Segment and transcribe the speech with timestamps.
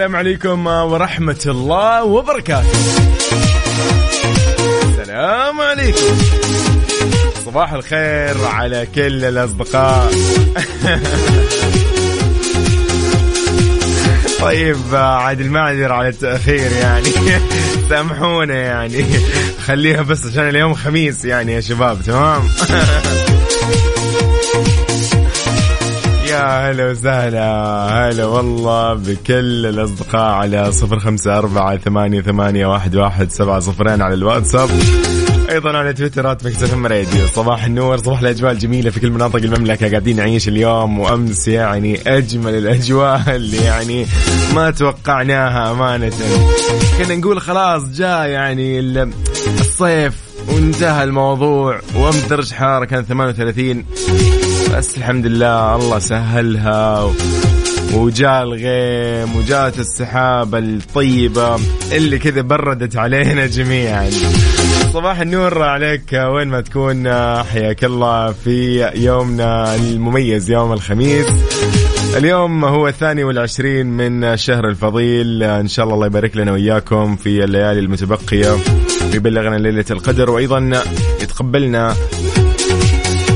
[0.00, 2.68] السلام عليكم ورحمة الله وبركاته.
[4.82, 6.18] السلام عليكم.
[7.46, 10.12] صباح الخير على كل الأصدقاء.
[14.40, 17.10] طيب عاد المعذرة على التأخير يعني.
[17.90, 19.04] سامحونا يعني.
[19.66, 22.42] خليها بس عشان اليوم خميس يعني يا شباب تمام؟
[26.70, 27.46] هلا وسهلا.
[27.90, 34.14] هلا والله بكل الأصدقاء على صفر خمسة أربعة ثمانية, ثمانية واحد, واحد سبعة صفرين على
[34.14, 34.68] الواتساب.
[35.50, 37.26] أيضا على تويترات مكسف إم راديو.
[37.26, 39.90] صباح النور صباح الأجواء الجميلة في كل مناطق المملكة.
[39.90, 44.06] قاعدين نعيش اليوم وأمس يعني أجمل الأجواء اللي يعني
[44.54, 46.12] ما توقعناها أمانة.
[46.98, 48.80] كنا نقول خلاص جاء يعني
[49.60, 50.14] الصيف
[50.48, 51.80] وانتهى الموضوع.
[51.96, 53.84] وأمس درجة حرارة كان 38
[54.76, 57.12] بس الحمد لله الله سهلها.
[57.94, 61.58] وجاء الغيم وجاءت السحابة الطيبة
[61.92, 64.10] اللي كذا بردت علينا جميعا
[64.92, 67.08] صباح النور عليك وين ما تكون
[67.42, 71.26] حياك الله في يومنا المميز يوم الخميس
[72.16, 77.44] اليوم هو الثاني والعشرين من الشهر الفضيل إن شاء الله الله يبارك لنا وإياكم في
[77.44, 78.56] الليالي المتبقية
[79.12, 80.82] ويبلغنا ليلة القدر وأيضا
[81.22, 81.94] يتقبلنا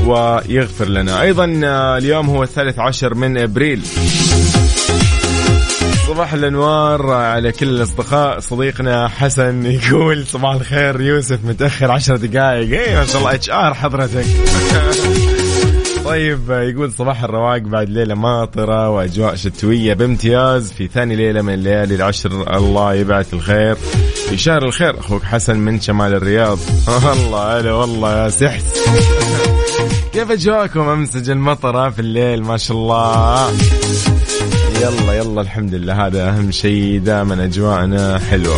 [0.05, 1.21] ويغفر لنا.
[1.21, 1.45] أيضا
[1.97, 3.81] اليوم هو الثالث عشر من أبريل.
[6.07, 8.39] صباح الأنوار على كل الأصدقاء.
[8.39, 11.01] صديقنا حسن يقول صباح الخير.
[11.01, 14.25] يوسف متأخر عشر دقائق اي ما شاء الله HR حضرتك.
[16.05, 20.71] طيب يقول صباح الرواق بعد ليلة ماطرة وأجواء شتوية بامتياز.
[20.71, 23.75] في ثاني ليلة من الليالي العشر الله يبعث الخير.
[24.29, 26.59] في شهر الخير أخوك حسن من شمال الرياض.
[27.05, 28.85] والله هلا والله يا سحس
[30.15, 33.51] كيف أجواءكم أمس المطرة في الليل؟ ما شاء الله.
[34.81, 36.07] يلا يلا الحمد لله.
[36.07, 38.55] هذا أهم شيء دائما أجواءنا حلوة.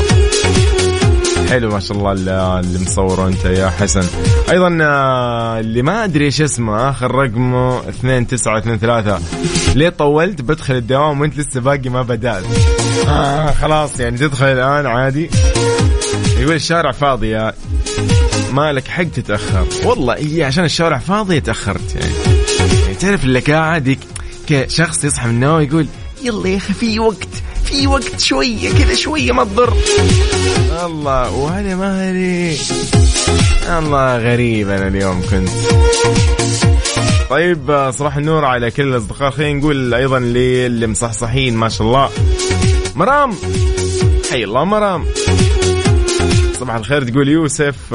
[1.49, 2.11] حلو ما شاء الله
[2.59, 4.03] اللي مصوره أنت يا حسن.
[4.51, 4.67] أيضا
[5.59, 9.19] اللي ما أدري إيش اسمه آخر رقمه 2923
[9.75, 12.43] ليه طولت؟ بدخل الدوام وأنت لسه باقي ما بدأت.
[13.07, 15.29] آه خلاص يعني تدخل الآن عادي.
[16.39, 17.53] يقول الشارع فاضي يا
[18.53, 19.67] مالك حق تتأخر.
[19.83, 22.13] والله هي عشان الشارع فاضي تاخرت يعني,
[22.83, 23.97] يعني تعرف اللي قاعد
[24.47, 25.87] كشخص يصحى من النوم يقول
[26.23, 27.27] يلا يا أخي في وقت
[27.65, 29.73] في وقت شوية كذا شوية ما تضر.
[30.85, 32.57] الله وهذا مهري
[33.69, 35.49] الله غريب أنا اليوم كنت.
[37.29, 39.31] طيب صباح النور على كل الأصدقاء.
[39.31, 42.09] خلينا نقول أيضا للي مصحصحين ما شاء الله.
[42.95, 43.35] مرام.
[44.31, 45.05] حي الله مرام.
[46.59, 47.93] صباح الخير تقول يوسف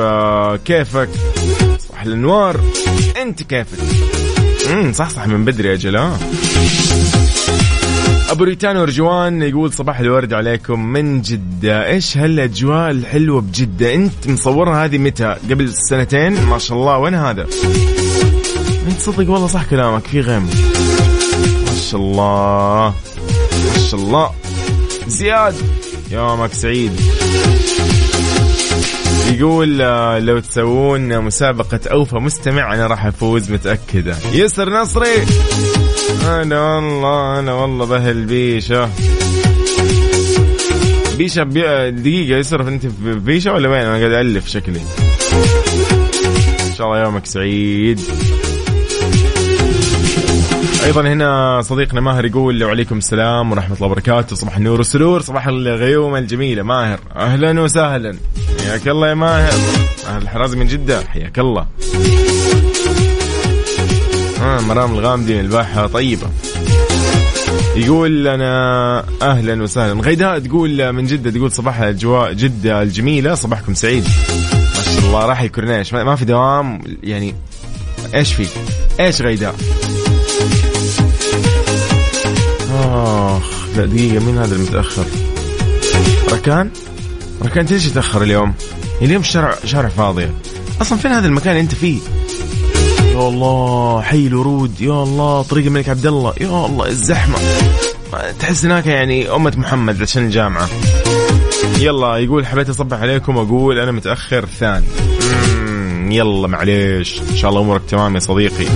[0.64, 1.08] كيفك؟
[1.78, 2.60] صباح الانوار
[3.22, 3.78] أنت كيفك؟
[4.70, 6.18] امم صح صح من بدري أجل ها
[8.30, 11.86] أبو ريتان ورجوان يقول صباح الورد عليكم من جدة.
[11.86, 17.46] إيش هالأجواء الحلوة بجدة؟ أنت مصورها هذه متى؟ قبل سنتين؟ ما شاء الله وين هذا؟
[18.88, 20.42] أنت تصدق والله صح كلامك في غيم.
[21.66, 22.94] ما شاء الله
[23.74, 24.30] ما شاء الله.
[25.08, 25.54] زياد
[26.10, 26.92] يومك سعيد.
[29.30, 29.78] يقول
[30.26, 34.16] لو تسوون مسابقة أوفى مستمع أنا راح أفوز متأكدة.
[34.32, 35.26] يسر نصري.
[36.24, 38.88] أنا والله أنا والله بهل بيشة.
[41.18, 41.90] بيشة بي...
[41.90, 44.80] دقيقة يسرف أنت في بيشة ولا وين؟ أنا قاعد ألف شكلي.
[46.70, 48.00] إن شاء الله يومك سعيد.
[50.84, 54.36] أيضا هنا صديقنا ماهر يقول وعليكم السلام ورحمة الله وبركاته.
[54.36, 56.62] صباح النور والسرور صباح الغيوم الجميلة.
[56.62, 58.16] ماهر أهلا وسهلا.
[58.60, 59.52] حياك الله يا ماهر.
[60.06, 61.04] ماهر الحرازي من جدة.
[61.04, 61.66] حياك الله.
[64.42, 65.86] آه مرام الغامدي الباحة.
[65.86, 66.26] طيبة.
[67.76, 70.00] يقول أنا أهلا وسهلا.
[70.00, 73.34] غيداء تقول من جدة تقول صباح الاجواء جدة الجميلة.
[73.34, 74.04] صباحكم سعيد.
[74.04, 76.80] ما شاء الله راح الكورنيش ما في دوام.
[77.02, 77.34] يعني
[78.14, 78.46] إيش في؟
[79.00, 79.54] إيش غيداء؟
[82.92, 83.42] آخ
[83.76, 85.04] لا دقيقة مين هذا المتأخر؟
[86.32, 86.70] ركان؟
[87.44, 88.54] ركان ليش تاخر اليوم؟
[89.02, 90.34] اليوم الشارع شارع فاضية.
[90.80, 91.98] أصلا فين هذا المكان اللي أنت فيه؟
[93.14, 94.80] يا الله حي الورود.
[94.80, 96.34] يا الله طريق الملك عبد الله.
[96.40, 97.38] يا الله الزحمة.
[98.40, 100.68] تحس هناك يعني أمة محمد عشان الجامعة
[101.78, 104.86] يلا يقول حبيت أصبح عليكم واقول أنا متأخر ثاني.
[106.14, 107.20] يلا معليش.
[107.30, 108.66] إن شاء الله أمورك تمام يا صديقي.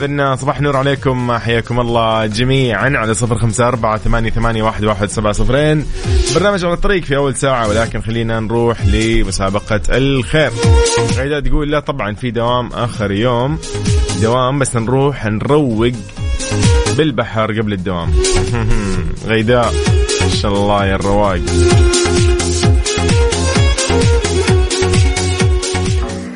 [0.00, 1.32] إذن صباح نور عليكم.
[1.32, 5.86] حياكم الله جميعا على صفر خمسة أربعة ثمانية, ثمانية واحد, واحد سبعة صفرين.
[6.34, 10.50] برنامج على الطريق في أول ساعة ولكن خلينا نروح لمسابقة الخير.
[11.16, 13.58] غيداء تقول لا طبعا في دوام آخر يوم.
[14.22, 15.92] دوام بس نروح نروق
[16.96, 18.10] بالبحر قبل الدوام.
[19.28, 19.74] غيداء
[20.22, 21.40] ان شاء الله يا الرواق.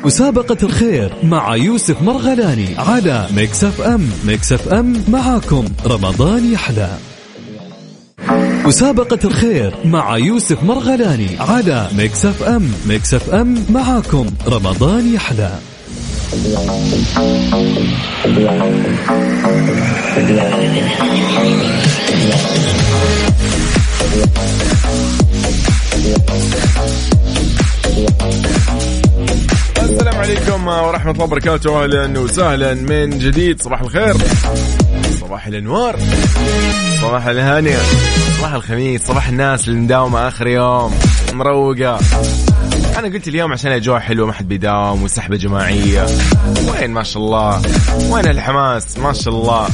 [0.05, 5.65] مسابقة الخير مع يوسف مرغلاني على Mix FM Mix FM معاكم.
[5.85, 6.97] رمضان يحلى.
[8.65, 14.27] مسابقة الخير مع يوسف مرغلاني على Mix FM Mix FM معاكم.
[14.47, 15.51] رمضان يحلى.
[30.69, 31.83] عليكم ورحمة الله وبركاته.
[31.83, 32.73] أهلا وسهلا.
[32.73, 34.15] من جديد صباح الخير.
[35.21, 35.99] صباح الأنوار.
[37.01, 37.77] صباح الهانية
[38.37, 39.07] صباح الخميس.
[39.07, 40.93] صباح الناس اللي مداومة آخر يوم.
[41.33, 41.99] مروقة.
[42.97, 46.05] أنا قلت اليوم عشان الأجواء حلوة ما حد بيداوم وسحبة جماعية.
[46.67, 47.61] وين ما شاء الله.
[48.09, 49.67] وين الحماس؟ ما شاء الله.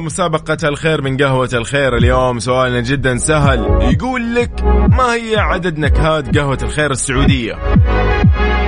[0.00, 1.96] مسابقة الخير من قهوة الخير.
[1.96, 3.78] اليوم سؤالنا جدا سهل.
[3.80, 7.54] يقول لك ما هي عدد نكهات قهوة الخير السعودية؟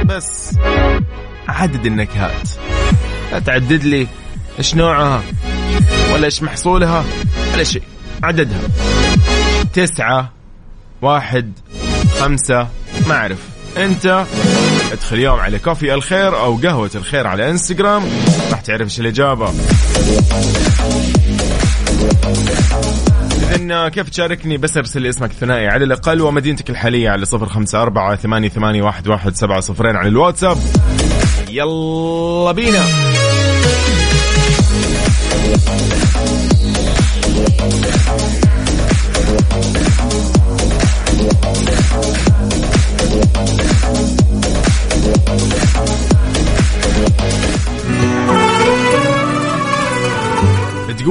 [0.05, 0.59] بس
[1.49, 2.49] عدد النكهات.
[3.33, 4.07] لا تعدد لي
[4.59, 5.23] إيش نوعها
[6.15, 7.05] ولا إيش محصولها
[7.55, 7.83] ولا شيء.
[8.23, 8.61] عددها.
[9.73, 10.33] تسعة
[11.03, 11.53] واحد
[12.21, 12.69] خمسة
[13.09, 13.49] ما أعرف.
[13.77, 14.25] أنت؟
[14.93, 18.03] ادخل اليوم على كوفي الخير أو قهوة الخير على إنستغرام.
[18.51, 19.53] راح تعرف إيش الإجابة.
[23.55, 27.83] إذن كيف تشاركني بس أرسل لي اسمك الثنائي على الأقل ومدينتك الحالية على صفر خمسة
[27.83, 30.59] أربعة ثمانية, ثمانية واحد, واحد سبعة صفرين على الواتساب.
[31.49, 32.85] يلا بينا.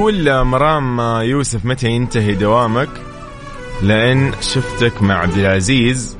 [0.06, 2.88] تقول مرام يوسف متى ينتهي دوامك؟
[3.82, 6.16] لأن شفتك مع عبد العزيز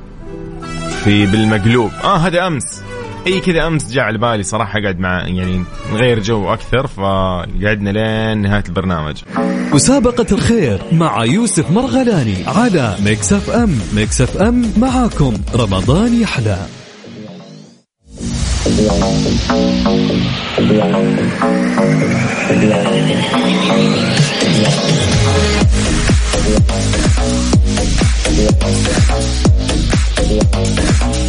[1.04, 1.90] في بالمقلوب.
[2.04, 2.82] آه هذا أمس.
[3.26, 8.42] إي كذا أمس جاء على بالي صراحة اقعد مع يعني نغير جو أكثر فقعدنا لين
[8.42, 9.22] نهاية البرنامج.
[9.72, 15.34] مسابقة الخير مع يوسف مرغلاني على Mix FM Mix FM معاكم.
[15.54, 16.58] رمضان يحلى.
[30.58, 31.25] Thank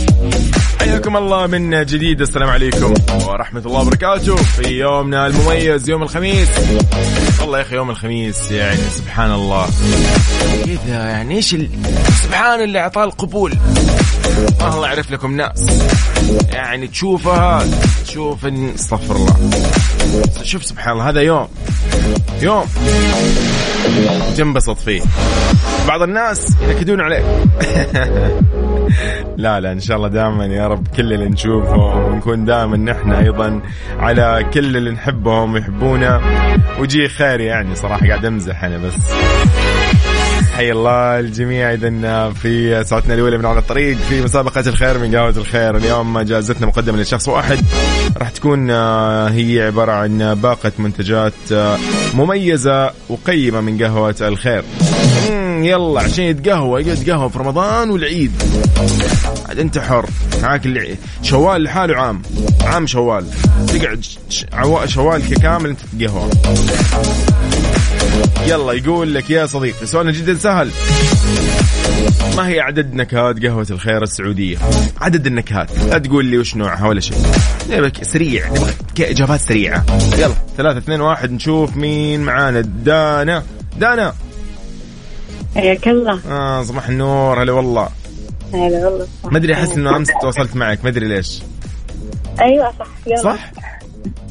[0.97, 2.93] حياكم الله من جديد السلام عليكم
[3.27, 6.49] ورحمة الله وبركاته في يومنا المميز يوم الخميس.
[7.41, 9.67] والله يا أخي يوم الخميس يعني سبحان الله.
[10.65, 11.69] كذا يعني؟ إيش ال...
[12.23, 13.53] سبحان اللي أعطاه القبول.
[14.61, 15.65] الله يعرف لكم ناس
[16.49, 17.65] يعني تشوفها
[18.05, 19.35] تشوف إن استغفر الله.
[20.43, 21.47] شوف سبحان الله هذا يوم
[22.41, 22.65] يوم
[24.37, 25.01] تنبسط فيه
[25.87, 27.23] بعض الناس ينكدون عليك
[29.37, 33.61] لا لا إن شاء الله دائما يا رب كل اللي نشوفه ونكون دائما نحن أيضا
[33.99, 36.21] على كل اللي نحبهم ويحبونا.
[36.79, 38.93] وجي خير يعني صراحة قاعد أمزح أنا بس.
[40.57, 45.33] حي الله الجميع اذا في ساعتنا الأولى من على الطريق في مسابقة الخير من قهوه
[45.37, 45.77] الخير.
[45.77, 47.59] اليوم جائزتنا مقدمة لشخص واحد.
[48.17, 51.77] راح تكون آه، هي عبارة عن باقة منتجات آه،
[52.13, 54.63] مميزة وقيمة من قهوة الخير.
[55.63, 58.31] يلا عشان يتقهوى يتقهوى في رمضان والعيد.
[59.49, 60.09] عاد انت حر
[60.41, 62.21] معاك الع- شوال لحاله عام
[62.61, 63.25] عام شوال.
[63.67, 66.29] تقعد ش- عوا- شوال كامل انت تتقهوى.
[68.47, 70.69] يلا يقول لك يا صديقي سؤالنا جدا سهل.
[72.37, 74.57] ما هي عدد نكهات قهوة الخير السعودية؟
[75.01, 77.17] عدد النكهات، لا تقول لي وش نوعها ولا شيء.
[77.69, 78.71] نبغى سريع، نبغى
[79.11, 79.85] إجابات سريعة.
[80.17, 82.61] يلا ثلاثة اثنين واحد نشوف مين معانا.
[82.61, 83.43] دانا.
[83.79, 84.13] دانا!
[85.57, 86.19] حياك الله.
[86.29, 87.43] آه صباح النور.
[87.43, 87.89] هلا والله.
[88.53, 89.07] هلا والله.
[89.23, 90.79] ما أدري أحس إنه أمس تواصلت معك.
[90.83, 91.41] ما أدري ليش.
[92.41, 93.21] أيوه صح.
[93.23, 93.51] صح؟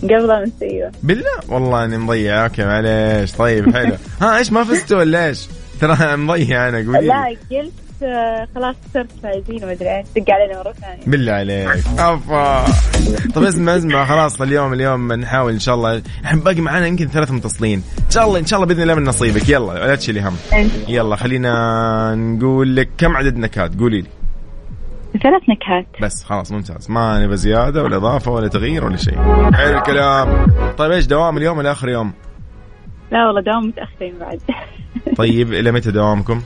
[0.03, 0.93] قبل امس أيوه.
[1.03, 2.45] بالله؟ والله اني مضيع.
[2.45, 3.33] أوكي معليش.
[3.33, 3.97] طيب حلو.
[4.21, 5.47] ها إيش ما فزتوا ولا إيش؟
[5.81, 7.37] ترى مضيع أنا قولي لا.
[7.51, 7.73] قلت
[8.55, 10.07] خلاص صرت فايزين ما أدري إيش.
[10.17, 11.07] دق علينا مرة ثانية.
[11.07, 11.69] بالله عليك.
[11.99, 12.65] أفا.
[13.35, 16.03] طيب اسمع اسمع خلاص اليوم اليوم نحاول إن شاء الله.
[16.25, 17.83] إحنا باقي معانا يمكن ثلاث متصلين.
[18.07, 19.49] إن شاء الله إن شاء الله بإذن الله من نصيبك.
[19.49, 20.37] يلا لا تشيلي هم.
[20.89, 24.09] يلا خلينا نقول لك كم عدد نكات قولي لي.
[25.23, 25.87] ثلاث نكهات.
[26.03, 26.91] بس خلاص ممتاز.
[26.91, 29.19] ما نبى زيادة ولا إضافة ولا تغيير ولا شيء.
[29.53, 30.47] حلو الكلام.
[30.79, 32.13] طيب إيش دوام اليوم ولا آخر يوم؟
[33.13, 34.41] لا والله دوام متأخرين بعد.
[35.17, 36.43] طيب إلى متى دوامكم؟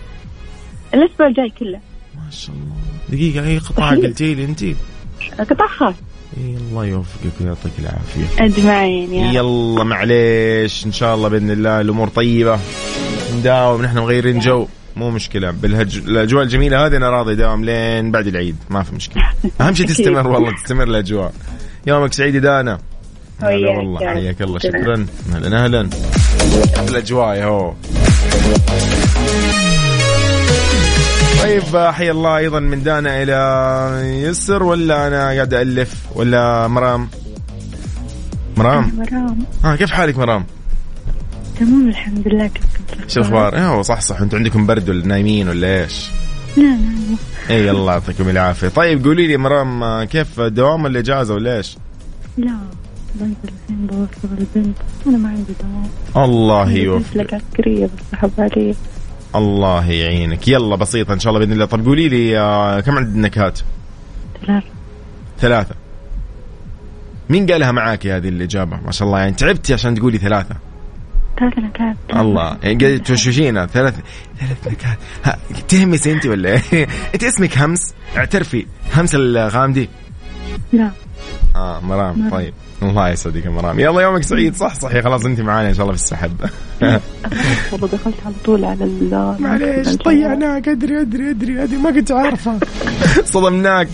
[0.94, 1.80] الأسبوع الجاي كله.
[2.16, 2.76] ما شاء الله.
[3.08, 4.64] دقيقة أي قطعة قلتي لي انت
[5.38, 5.94] قطع خاص.
[6.36, 8.44] الله يوفقك ويعطيك العافية.
[8.44, 10.86] أجمعين يا يلا معليش.
[10.86, 12.58] إن شاء الله بإذن الله الأمور طيبة.
[13.38, 14.66] نداوم نحن مغيرين جو.
[14.96, 15.50] مو مشكلة.
[15.50, 18.56] بالهج الأجواء الجميلة هذه أنا راضي داوم لين بعد العيد.
[18.70, 19.22] ما في مشكلة.
[19.60, 21.32] أهم شيء تستمر والله تستمر الأجواء.
[21.86, 22.78] يومك سعيد دانا.
[23.42, 23.98] هلا والله.
[23.98, 24.58] حياك الله.
[24.58, 25.06] شكرا.
[25.34, 25.90] أهلا أهلا.
[26.88, 27.74] الأجواء يا هو.
[31.42, 33.36] طيب حي الله أيضا من دانا إلى
[34.28, 37.08] يسر ولا أنا قاعد الف ولا مرام؟
[38.56, 39.38] مرام؟ مرام.
[39.64, 40.44] ها كيف حالك مرام؟
[41.60, 42.46] تمام الحمد لله.
[42.46, 42.64] كيف
[43.08, 46.10] شو الاخبار؟ هو صح صح أنتم عندكم برد ولا نايمين ولا إيش؟
[46.56, 47.16] لا لا
[47.50, 51.76] اي الله يعطيكم العافية، طيب قولي لي مرام آه، كيف دوام ولا إجازة ولا إيش؟
[52.38, 52.56] لا
[53.14, 54.76] بنزل الحين بوصل البنت.
[55.06, 56.24] أنا ما عندي دوام.
[56.26, 57.16] الله يوفقك.
[57.16, 57.86] لك عسكريه
[58.22, 58.74] بس علي
[59.34, 63.16] الله يعينك، يلا بسيطة إن شاء الله بإذن الله، طب قولي لي آه، كم عندك
[63.18, 63.60] نكهات؟
[64.46, 64.64] ثلاث
[65.38, 65.74] ثلاثة.
[67.30, 69.18] مين قالها معاك هذه الإجابة؟ ما شاء الله.
[69.18, 70.56] يعني تعبتي عشان تقولي ثلاثة.
[71.40, 71.96] ثلاث نكهات.
[72.16, 72.56] الله.
[72.62, 73.66] يعني قاعد توشوشينا.
[73.66, 73.94] ثلاث
[74.40, 74.98] ثلاث نكهات.
[75.24, 78.66] ها، تهمسي أنت ولا إيه؟ أنت اسمك همس؟ اعترفي.
[78.94, 79.88] همس الغامدي؟
[80.72, 80.90] لا.
[81.56, 82.30] آه مرام.
[82.30, 82.54] طيب.
[82.90, 83.80] الله يسعدك يا مرام.
[83.80, 84.56] يلا يومك سعيد.
[84.56, 85.04] صح صحيح.
[85.04, 86.32] خلاص انت معانا ان شاء الله في السحب.
[87.72, 90.68] والله دخلت على طول على ال معليش ضيعناك.
[90.68, 91.76] أدري أدري أدري أدري.
[91.76, 92.58] ما كنت عارفة.
[93.34, 93.88] صدمناك.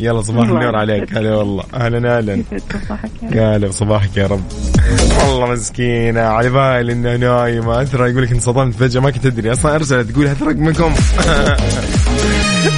[0.00, 1.14] يلا صباح النور عليك.
[1.14, 1.64] هلا والله.
[1.74, 3.70] أهلا أهلا.
[3.70, 4.42] صباحك يا رب.
[5.28, 6.20] والله مسكينة.
[6.20, 7.82] على بالي انها نايمة.
[7.82, 9.00] أترى يقول لك انصدمت فجأة.
[9.00, 9.52] ما كنت أدري.
[9.52, 10.94] أصلا أرسلت تقول هات رقمكم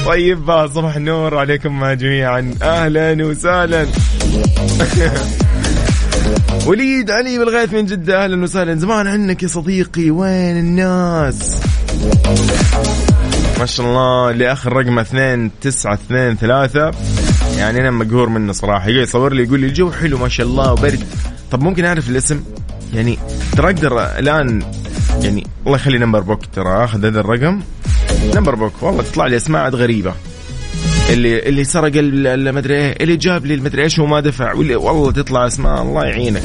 [0.07, 2.55] طيب صباح النور عليكم جميعا.
[2.63, 3.87] أهلا وسهلا.
[6.67, 8.75] وليد علي بالغيث من جدة أهلا وسهلا.
[8.75, 11.57] زمان عنك يا صديقي وين الناس؟
[13.59, 16.91] ما شاء الله اللي اخر رقمه اثنين تسعة اثنين ثلاثة.
[17.57, 18.89] يعني أنا مقهور منه صراحة.
[18.89, 21.05] يصور لي يقول لي الجو حلو ما شاء الله وبرد.
[21.51, 22.41] طب ممكن أعرف الاسم؟
[22.95, 23.19] يعني
[23.57, 24.63] ترى أقدر الآن
[25.23, 27.61] يعني الله يخلي Number Book ترى أخذ هذا الرقم.
[28.35, 30.15] Number Book والله تطلع لي أسماء غريبة.
[31.15, 34.53] اللي اللي سرق ال- ال- مدري إيه اللي جاب لي المدري إيش وما دفع.
[34.53, 36.43] واللي والله تطلع اسماء الله يعينك.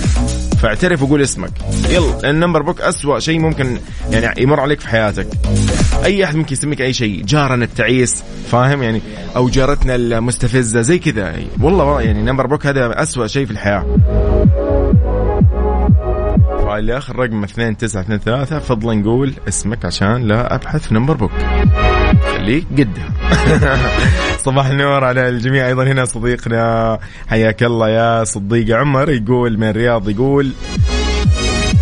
[0.61, 1.51] فاعترف وقول اسمك.
[1.89, 3.77] يلا ال Number Book أسوأ شيء ممكن
[4.11, 5.27] يعني يمر عليك في حياتك.
[6.05, 9.01] أي أحد ممكن يسميك أي شيء جارنا التعيس فاهم؟ يعني
[9.35, 11.35] أو جارتنا المستفزة زي كذا.
[11.61, 13.85] والله يعني Number Book هذا أسوأ شيء في الحياة.
[16.65, 21.31] فاللي اخر رقم 2923 فضلا نقول اسمك عشان لا أبحث في Number Book.
[22.37, 23.09] خليك قدها.
[24.45, 25.67] صباح النور على الجميع.
[25.67, 29.09] أيضا هنا صديقنا حياك الله يا صديق عمر.
[29.09, 30.51] يقول من الرياض يقول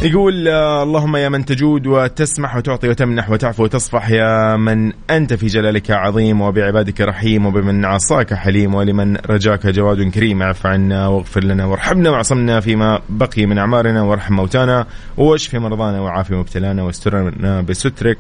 [0.04, 5.48] يقول آه، اللهم يا من تجود وتسمح وتعطي وتمنح وتعفو وتصفح يا من أنت في
[5.48, 11.66] جلالك عظيم وبعبادك رحيم وبمن عصاك حليم ولمن رجاك جواد كريم اعف عنا واغفر لنا
[11.66, 18.18] وارحمنا واعصمنا فيما بقي من أعمارنا وارحم موتانا واشف مرضانا وعافي مبتلانا واسترنا بسترك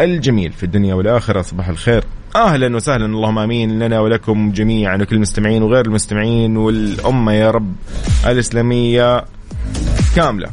[0.00, 1.42] الجميل في الدنيا والآخرة.
[1.42, 2.04] صباح الخير.
[2.36, 3.06] أهلا وسهلا.
[3.06, 7.72] اللهم آمين لنا ولكم جميعا وكل المستمعين وغير المستمعين والأمة يا رب
[8.26, 9.24] الإسلامية
[10.16, 10.48] كاملة.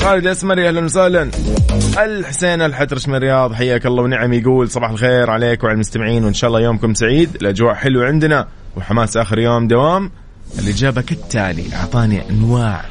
[0.00, 1.30] خالد الاسمري أهلا وسهلا.
[1.98, 6.48] الحسين الحترش من الرياض حياك الله ونعم يقول صباح الخير عليك وعلى المستمعين وإن شاء
[6.48, 7.34] الله يومكم سعيد.
[7.34, 10.10] الأجواء حلوة عندنا وحماس آخر يوم دوام.
[10.58, 12.84] الاجابه كالتالي أعطاني أنواع.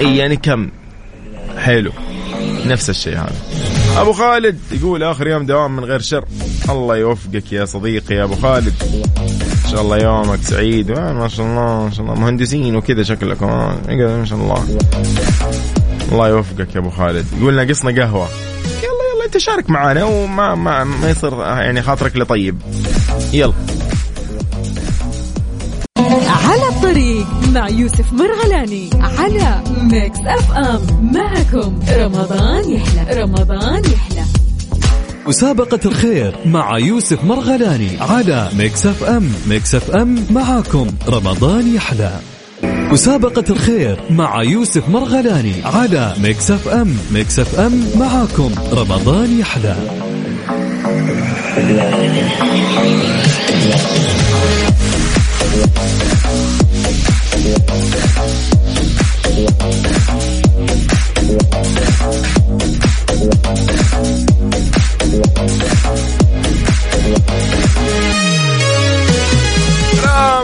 [0.00, 0.70] اي يعني كم؟
[1.58, 1.92] حلو.
[2.66, 3.36] نفس الشيء هذا.
[3.96, 6.24] أبو خالد يقول آخر يوم دوام من غير شر.
[6.68, 8.74] الله يوفقك يا صديقي يا أبو خالد.
[9.64, 10.90] إن شاء الله يومك سعيد.
[10.90, 12.14] ما شاء الله ما شاء الله.
[12.14, 14.78] مهندسين وكذا شكلكم ما شاء الله.
[16.12, 17.26] الله يوفقك يا أبو خالد.
[17.40, 18.28] يقول ناقصنا قهوة.
[18.66, 22.58] يلا يلا أنت شارك معنا وما ما, ما يصير يعني خاطرك لطيب.
[23.32, 23.52] يلا.
[27.68, 33.22] يوسف مرغلاني على Mix FM معكم رمضان يحلى.
[33.22, 34.24] رمضان يحلى.
[35.26, 40.86] مسابقة الخير مع يوسف مرغلاني على Mix FM Mix FM معاكم.
[41.08, 42.20] رمضان يحلى.
[42.64, 48.54] مسابقة الخير مع يوسف مرغلاني على Mix FM Mix FM معاكم.
[48.72, 49.76] رمضان يحلى.
[57.46, 57.62] السلام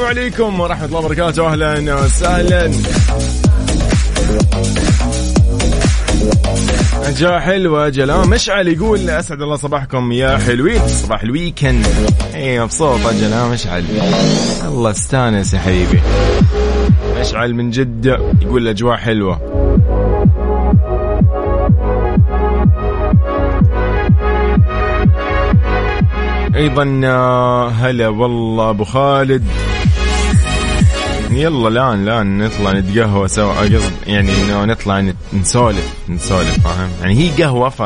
[0.04, 1.52] عليكم ورحمة الله وبركاته.
[1.52, 2.73] أهلا وسهلا.
[7.02, 10.88] أجواء حلوة جلال مشعل يقول أسعد الله صباحكم يا حلوين.
[10.88, 11.87] صباح الويكند.
[12.35, 13.85] اي مبسوط جلال مشعل.
[14.64, 16.02] الله استانس يا حبيبي.
[17.23, 19.41] مشعل من جدة يقول الأجواء حلوة.
[26.57, 29.45] أيضا آه، هلا والله أبو خالد.
[31.31, 33.52] يلا الآن الآن نطلع نتقهوى سوا.
[33.52, 37.83] قصد يعني إنه نطلع نسولف نسولف فاهم؟ يعني هي قهوة ف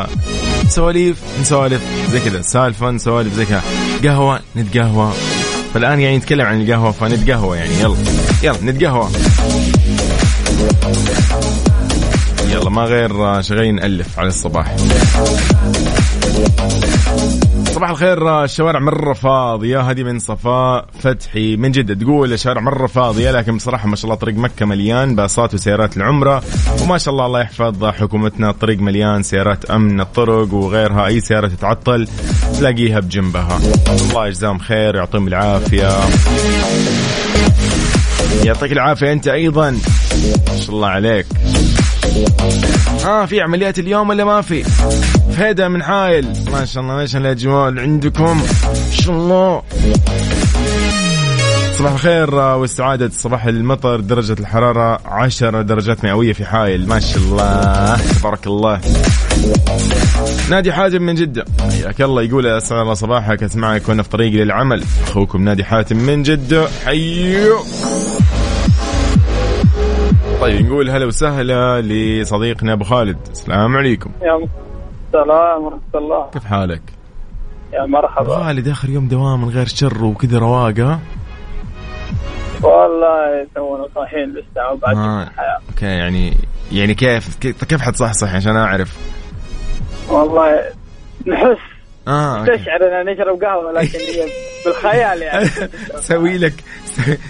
[0.68, 2.42] سواليف نسولف زي كذا.
[2.42, 3.62] سالفة نسولف زي كذا.
[4.04, 5.12] قهوة نتقهوى.
[5.74, 7.96] فالآن يعني نتكلم عن القهوة فنتقهوى يعني يلا.
[8.42, 9.08] يلا نتقهوى
[12.48, 14.76] يلا ما غير شغالين نألف على الصباح.
[17.74, 19.80] صباح الخير الشوارع مرة فاضية.
[19.80, 21.56] هذه من صفاء فتحي.
[21.56, 25.54] من جدة تقول الشوارع مرة فاضية لكن بصراحة ما شاء الله طريق مكة مليان باصات
[25.54, 26.42] وسيارات العمرة
[26.82, 31.06] وما شاء الله الله يحفظ حكومتنا الطريق مليان سيارات أمن الطرق وغيرها.
[31.06, 32.08] أي سيارة تتعطل
[32.58, 33.60] تلاقيها بجنبها.
[34.10, 35.88] الله يجزاهم خير يعطيهم العافية.
[38.44, 39.70] يعطيك العافية أنت أيضا.
[39.70, 41.26] ما شاء الله عليك.
[43.04, 44.64] ها في عمليات اليوم ولا ما في؟
[45.36, 46.26] فهيدا من حايل.
[46.52, 49.62] ما شاء الله الله الاجواء اللي عندكم؟ ما شاء الله.
[51.78, 56.88] صباح الخير آه، والسعادة صباح المطر درجة الحرارة 10 درجات مئوية في حايل.
[56.88, 57.96] ما شاء الله.
[57.96, 58.80] تبارك الله.
[60.50, 61.44] نادي حاتم من جدة.
[61.70, 62.22] حياك الله.
[62.22, 63.42] يقول أسعد الله صباحك.
[63.42, 64.84] أسمعك وأنا في طريقي للعمل.
[65.02, 66.68] أخوكم نادي حاتم من جدة.
[66.86, 67.58] حيو.
[70.40, 74.48] طيب نقول هلا وسهلا لصديقنا أبو خالد السلام عليكم يا
[75.06, 76.82] السلام ورحمة الله كيف حالك؟
[77.72, 81.00] يا أبو مرحبا خالد آخر يوم دوام من غير شر وكذا رواقة
[82.62, 85.22] والله تونا صاحيين لسه وبعد آه.
[85.22, 86.34] الحياة Okay يعني
[86.72, 88.96] يعني كيف كيف حتصحصح عشان أعرف؟
[90.08, 90.60] والله
[91.26, 91.58] نحس
[92.08, 94.28] آه تشعر إننا نشرب قهوة لكن هي
[94.64, 95.48] بالخيال يعني
[96.08, 96.54] سوي لك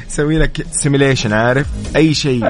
[0.09, 1.67] سوي لك simulation عارف؟
[1.97, 2.45] أي شيء.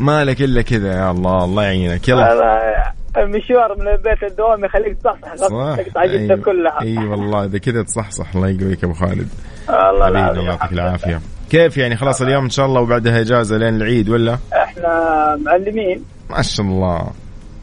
[0.00, 2.08] مالك إلا كذا يا الله الله يعينك.
[2.08, 2.92] يلا.
[3.16, 5.76] المشوار من البيت للدوام يخليك تصحصح صح.
[5.76, 6.80] تقطع جدة كلها.
[6.82, 9.28] اي والله إذا كذا تصحصح الله يقويك أبو خالد.
[9.68, 11.20] الله حبيبي العافية الله يعطيك العافية.
[11.50, 14.90] كيف يعني؟ خلاص اليوم إن شاء الله وبعدها إجازة لين العيد ولا؟ إحنا
[15.46, 16.04] معلمين.
[16.30, 17.10] ما شاء الله.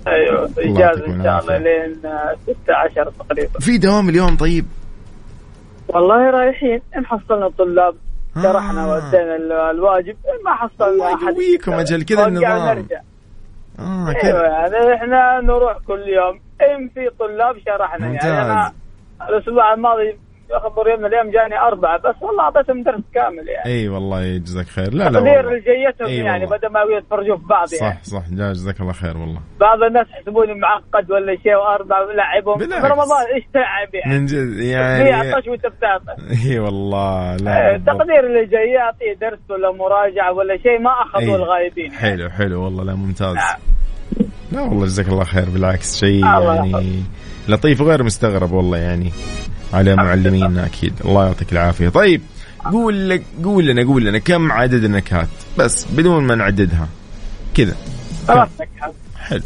[0.08, 1.58] أيوه يعطيكم إن شاء الله.
[1.58, 1.96] لين
[2.64, 3.60] 16 تقريبا.
[3.60, 4.66] في دوام اليوم طيب؟
[5.88, 7.96] والله رايحين إن حصلنا الطلاب.
[8.36, 10.16] شرحنا وادينا ال- الواجب.
[10.46, 12.78] ما حصلنا أحد يقويكم أجل كذا النظام.
[12.78, 13.02] نرجع.
[13.80, 14.44] آه أيوه كذا.
[14.48, 16.40] يعني إحنا نروح كل يوم.
[16.62, 18.08] إن في طلاب شرحنا.
[18.08, 18.26] ممتاز.
[18.26, 18.74] يعني أنا
[19.30, 20.20] الأسبوع الماضي
[20.60, 24.66] خبر يوم من الأيام جاني أربعة بس والله أعطيتهم درس كامل يعني أي والله يجزاك
[24.66, 25.52] خير لا لا تقدير والله.
[25.54, 26.46] لجيتهم إي يعني.
[26.46, 30.08] بدل ما يتفرجوا في بعض يعني صح صح لا جزاك الله خير والله بعض الناس
[30.10, 32.88] يحسبوني معقد ولا شيء واربع لعبهم في.
[32.88, 37.98] رمضان إيش تعب يعني من جد يعني عطش وانت بتاكل أي والله لا بالضبط.
[37.98, 41.36] تقدير اللي جاي يعطيه درس ولا مراجعة ولا شيء ما اخذوا.
[41.36, 43.60] الغايبين حلو حلو والله لا ممتاز نعم.
[44.52, 47.04] لا والله جزاك الله خير بالعكس شيء يعني
[47.50, 49.12] لطيف وغير مستغرب والله يعني
[49.74, 50.94] على معلمينا أكيد.
[51.06, 51.90] الله يعطيك العافية.
[51.90, 52.22] طيب
[52.72, 56.88] قول لك قول لنا قول لنا كم عدد النكهات؟ بس بدون ما نعددها.
[57.56, 57.76] كذا.
[58.28, 58.94] خلاص نكهة.
[59.20, 59.42] حلو.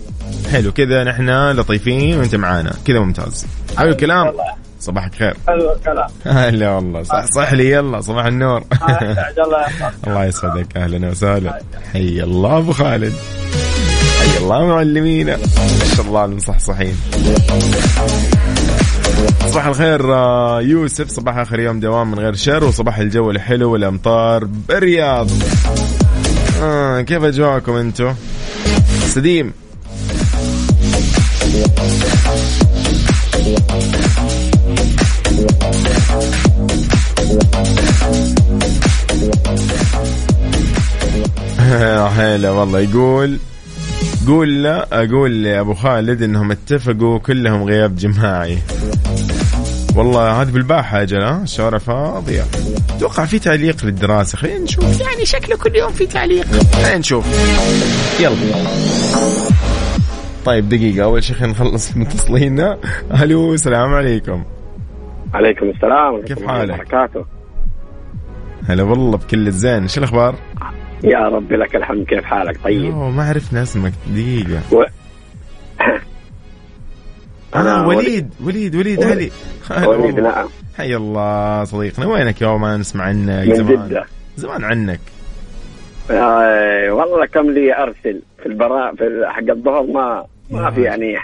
[0.51, 0.71] حلو.
[0.71, 2.73] كذا نحن لطيفين وأنت معانا.
[2.85, 3.45] كذا ممتاز.
[3.77, 4.33] حلو الكلام؟
[4.79, 5.38] صباحك خير.
[5.47, 6.07] حلو الكلام.
[6.25, 7.03] هلا والله.
[7.03, 8.01] صح صح لي يلا.
[8.01, 8.63] صباح النور.
[8.81, 9.65] آه، الله
[10.07, 10.77] الله يسعدك.
[10.77, 11.59] أهلا وسهلا.
[11.93, 13.13] حي الله أبو خالد.
[14.19, 15.38] حي الله معلمينا.
[15.38, 16.95] ما شاء الله المصحصحين
[19.47, 21.09] صباح الخير آه، يوسف.
[21.09, 25.29] صباح آخر يوم دوام من غير شر وصباح الجو الحلو والأمطار بالرياض.
[26.61, 28.13] آه كيف أجواءكم أنتم
[29.07, 29.53] سديم.
[42.15, 42.79] هلا والله.
[42.79, 43.39] يقول
[44.27, 48.57] قول لا أقول لأبو خالد إنهم اتفقوا كلهم غياب جماعي.
[49.95, 52.43] والله هذه بالباحة أجل ها الشوارع فاضية.
[52.97, 55.01] أتوقع في تعليق للدراسة خلينا نشوف.
[55.01, 56.45] يعني شكله كل يوم في تعليق.
[56.45, 57.25] خلينا نشوف.
[58.19, 58.36] يلا.
[60.45, 62.60] طيب دقيقة أول شيء خلينا نخلص متصلين
[63.21, 64.43] ألو السلام عليكم.
[65.34, 66.21] عليكم السلام.
[66.21, 67.25] كيف حالك؟ وبركاته.
[68.69, 69.81] هلا والله بكل الزين.
[69.81, 70.36] إيش الأخبار؟
[71.03, 72.05] يا ربي لك الحمد.
[72.05, 72.91] كيف حالك؟ طيب.
[72.91, 73.93] أوه ما عرفنا اسمك.
[74.08, 74.62] دقيقة.
[74.71, 74.84] و...
[77.56, 79.32] أنا أنا وليد وليد وليد علي
[79.88, 80.20] وليد.
[80.20, 80.48] نعم.
[80.78, 82.06] حي الله صديقنا.
[82.06, 83.48] وينك يوم ما نسمع عنك.
[83.48, 83.88] من زمان.
[83.88, 84.06] جدة.
[84.38, 85.00] زمان عنك.
[86.12, 91.15] آه والله كم لي أرسل في البراء في حق الظهر ما ما في يعني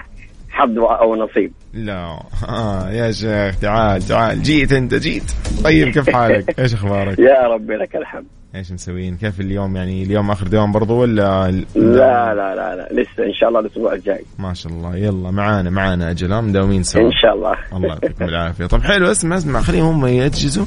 [0.49, 1.51] حظ أو نصيب.
[1.73, 2.19] لا.
[2.49, 4.41] آه يا شيخ تعال تعال.
[4.41, 5.31] جيت أنت جيت.
[5.63, 8.25] طيب كيف حالك؟ إيش أخبارك؟ يا ربي لك الحمد.
[8.55, 12.87] إيش مسوين كيف اليوم؟ يعني اليوم آخر دوام برضو ولا لا لا لا لا.
[12.91, 14.25] لسه إن شاء الله الأسبوع الجاي.
[14.39, 14.95] ما شاء الله.
[14.95, 16.41] يلا معانا معانا أجل.
[16.41, 17.01] مداومين سوا.
[17.01, 17.53] إن شاء الله.
[17.77, 18.65] الله يعطيكم العافية.
[18.65, 19.61] طب حلو اسمع اسمع.
[19.61, 20.65] خليهم هم يجهزوا.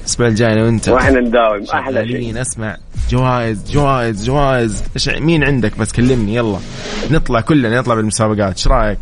[0.00, 0.88] الأسبوع الجاي أنا وأنت.
[0.88, 1.64] وإحنا نداوم.
[1.74, 2.40] أحلى شيء.
[2.40, 2.76] اسمع.
[3.10, 4.84] جوائز جوائز جوائز.
[5.18, 6.34] مين عندك؟ بس كلمني.
[6.34, 6.58] يلا.
[7.10, 8.52] نطلع كلنا نطلع بالمسابقات.
[8.52, 8.98] إيش رأيك؟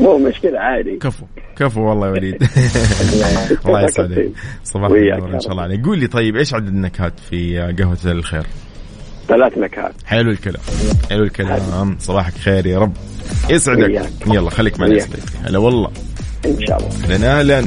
[0.00, 0.96] مو مشكلة عادي.
[0.96, 2.34] كفو كفو والله يا وليد.
[3.66, 4.30] الله يسعدك.
[4.64, 5.62] صباح يا إن شاء الله.
[5.62, 5.84] عليك.
[5.84, 8.46] قول لي طيب إيش عدد النكهات في قهوة الخير؟
[9.28, 9.92] ثلاث نكهات.
[10.06, 10.62] حلو الكلام
[11.10, 11.96] حلو الكلام.
[11.98, 12.92] صباحك خير يا رب.
[13.50, 14.02] يسعدك.
[14.26, 15.00] يلا خليك معنا يا.
[15.00, 15.22] صديقي.
[15.44, 15.90] هلا والله.
[16.46, 16.90] إن شاء الله.
[17.14, 17.64] أهلا أهلا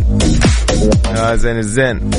[1.15, 2.12] يا زين الزين.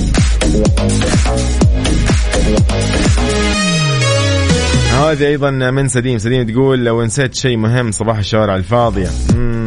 [4.95, 6.19] هذه أيضا من سديم.
[6.19, 9.09] سديم تقول لو نسيت شيء مهم صباح الشوارع الفاضية.
[9.37, 9.64] مم.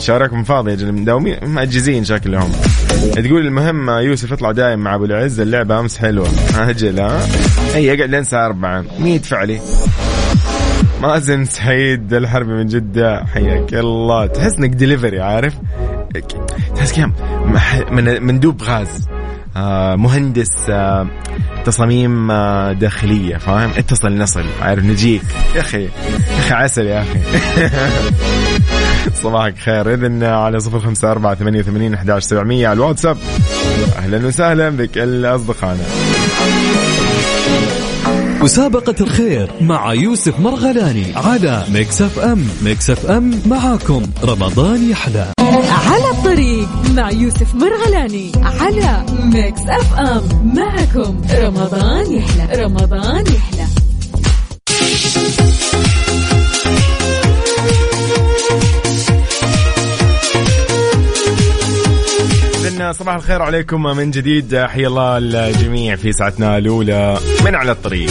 [0.00, 2.52] شوارعكم فاضيه جل مداومين مأجزين شكلهم.
[3.12, 6.28] تقول المهم يوسف يطلع دايم مع أبو العز اللعبة أمس حلوة.
[6.58, 7.26] أجل ها؟
[7.74, 9.60] إي أقعد لين الساعة 4 مين يدفع لي؟
[11.02, 13.24] مازن سعيد الحربي من جدة.
[13.24, 14.26] حياك الله.
[14.26, 15.54] تحس إنك دليفري عارف؟
[16.76, 17.12] تحس كم
[17.90, 19.08] من مندوب غاز.
[19.56, 21.06] آه مهندس آه
[21.64, 24.44] تصاميم آه داخلية فاهم؟ اتصل نصل.
[24.62, 25.22] عارف نجيك.
[25.56, 25.90] يا أخي يا
[26.38, 27.18] أخي عسل يا أخي.
[29.22, 29.94] صباحك خير.
[29.94, 32.68] إذن على صفر خمسة أربعة ثمانية وثمانين أحد سبعمية.
[32.68, 33.16] على الواتساب.
[33.98, 35.84] أهلا وسهلا بكل أصدقائنا.
[38.40, 44.02] مسابقة الخير مع يوسف مرغلاني على Mix FM Mix FM معاكم.
[44.24, 45.32] رمضان يحلى.
[45.86, 51.20] على الطريق مع يوسف مرغلاني على Mix FM معكم.
[51.32, 52.64] رمضان يحلى.
[52.64, 53.66] رمضان يحلى.
[62.68, 64.56] إذن صباح الخير عليكم من جديد.
[64.56, 68.10] حيا الله الجميع في ساعتنا الأولى من على الطريق.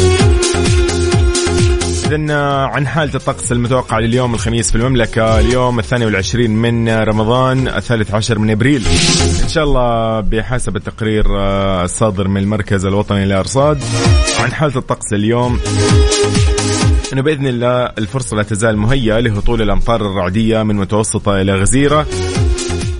[2.05, 2.31] إذن
[2.71, 8.39] عن حالة الطقس المتوقع لليوم الخميس في المملكة اليوم الثاني والعشرين من رمضان الثالث عشر
[8.39, 8.83] من إبريل.
[9.43, 13.83] إن شاء الله بحسب التقرير آه، الصادر من المركز الوطني للأرصاد.
[14.39, 15.59] عن حالة الطقس اليوم
[17.13, 22.05] إنه بإذن الله الفرصة لا تزال مهيئة لهطول الأمطار الرعدية من متوسطة إلى غزيرة.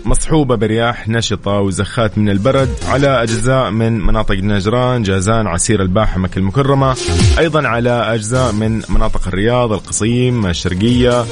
[0.07, 6.39] مصحوبة برياح نشطة وزخات من البرد على أجزاء من مناطق نجران جازان عسير الباحة مكة
[6.39, 6.95] المكرمة.
[7.39, 11.25] أيضا على أجزاء من مناطق الرياض القصيم الشرقية.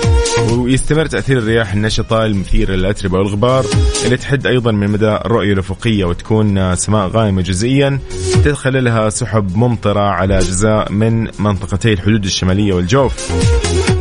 [0.52, 3.66] ويستمر تأثير الرياح النشطة المثيرة للأتربة والغبار
[4.06, 8.00] اللي تحد أيضا من مدى الرؤية الأفقية وتكون سماء غائمة جزئيا.
[8.46, 13.32] تخللها سحب ممطرة على أجزاء من منطقتي الحدود الشمالية والجوف.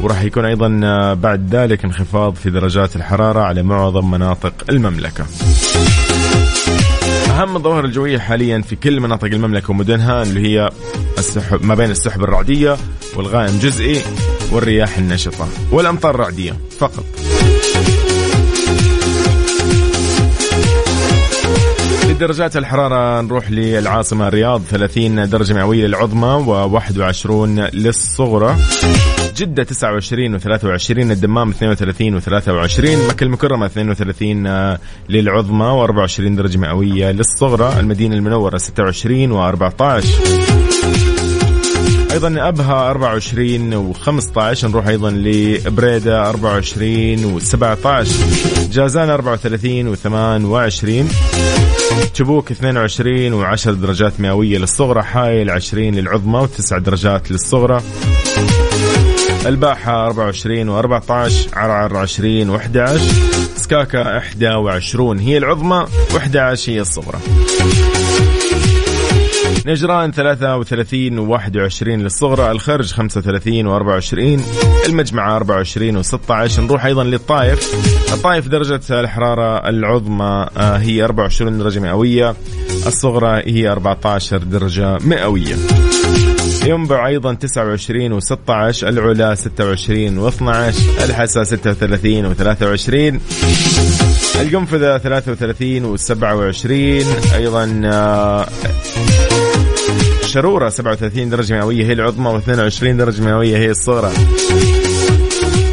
[0.04, 0.68] وراح يكون أيضا
[1.14, 5.26] بعد ذلك انخفاض في درجات الحرارة على معظم مناطق المملكة.
[7.30, 10.70] أهم الظواهر الجوية حاليا في كل مناطق المملكة ومدنها اللي هي
[11.18, 12.76] السحب ما بين السحب الرعدية
[13.16, 14.02] والغائم جزئي
[14.52, 17.04] والرياح النشطة والأمطار الرعدية فقط.
[22.20, 27.30] درجات الحرارة نروح للعاصمة الرياض 30 درجة مئوية للعظمى و21
[27.74, 28.56] للصغرى
[29.36, 38.16] جدة 29 و23 الدمام 32 و23 مكة المكرمة 32 للعظمى و24 درجة مئوية للصغرى المدينة
[38.16, 40.04] المنورة 26 و14
[42.12, 48.08] أيضا أبها 24 و15 نروح أيضا لبريدة 24 و17
[48.72, 51.12] جازان 34 و28
[52.14, 57.82] تبوك 22 و10 درجات مئوية للصغرى حايل 20 للعظمى و9 درجات للصغرى.
[59.46, 63.00] الباحة 24 و14 عرعر 20 و11
[63.56, 64.16] سكاكا
[64.56, 67.18] 21 هي العظمى و11 هي الصغرى.
[69.66, 74.44] نجران 33 و 21 للصغرى الخرج 35 و 24
[74.86, 77.74] المجمعة 24 و 16 نروح أيضا للطائف.
[78.14, 82.34] الطائف درجة الحرارة العظمى آه، هي 24 درجة مئوية
[82.86, 85.56] الصغرى هي 14 درجة مئوية.
[86.66, 90.42] ينبع أيضا 29 و16 العلا 26 و12
[91.02, 93.14] الحسا 36 و23
[94.40, 96.70] القنفذة 33 و27
[97.34, 97.66] أيضا
[100.24, 104.10] شرورة 37 درجة مئوية هي العظمى و22 درجة مئوية هي الصغرى.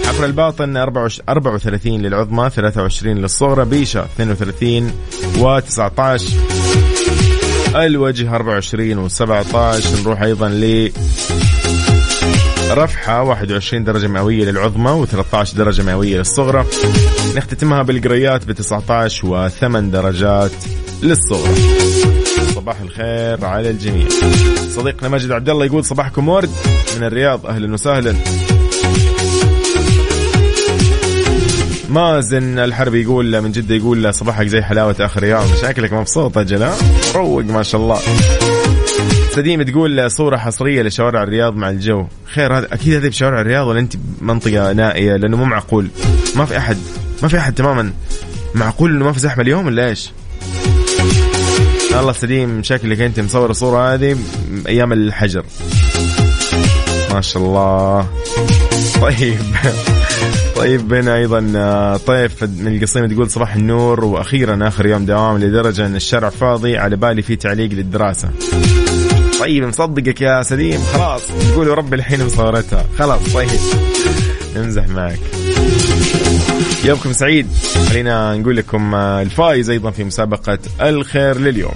[0.05, 4.91] حفر الباطن 34 للعظمى 23 للصغرى بيشة 32
[5.35, 6.21] و19
[7.75, 9.55] الوجه 24 و17
[10.01, 10.91] نروح أيضا ل
[12.71, 16.65] رفحة 21 درجة مئوية للعظمى و13 درجة مئوية للصغرى.
[17.35, 20.51] نختتمها بالقريات ب 19 و8 درجات
[21.03, 21.55] للصغرى.
[22.55, 24.07] صباح الخير على الجميع.
[24.75, 26.49] صديقنا ماجد عبد الله يقول صباحكم ورد
[26.97, 27.45] من الرياض.
[27.45, 28.15] أهلا وسهلا.
[31.91, 35.45] مازن الحربي يقول من جدة يقول صباحك زي حلاوة آخر يوم.
[35.61, 36.69] شكلك مبسوط أجل
[37.15, 37.99] روق ما شاء الله.
[39.31, 42.05] سديم تقول صورة حصرية لشوارع الرياض مع الجو.
[42.25, 45.87] خير هذا أكيد هذه بشوارع الرياض ولا أنت منطقة نائية؟ لأنه مو معقول.
[46.35, 46.77] ما في أحد
[47.23, 47.93] ما في أحد تماما
[48.55, 50.11] معقول إنه ما في زحمة اليوم ولا إيش؟
[51.99, 54.17] الله سليم شكلك أنت مصور الصورة هذه
[54.67, 55.43] أيام الحجر.
[57.13, 58.07] ما شاء الله.
[59.01, 59.37] طيب.
[60.61, 65.85] طيب هنا أيضا آه، طيف من القصيمة تقول صباح النور وأخيرا آخر يوم دوام لدرجة
[65.85, 68.29] أن الشارع فاضي على بالي في تعليق للدراسة.
[69.39, 71.21] طيب مصدقك يا سليم خلاص.
[71.51, 72.85] تقول ربي الحين مصورتها.
[72.97, 73.49] خلاص طيب.
[74.55, 75.19] نمزح معك.
[76.85, 77.47] يومكم سعيد.
[77.89, 81.75] خلينا نقول لكم آه، الفائز أيضا في مسابقة الخير لليوم.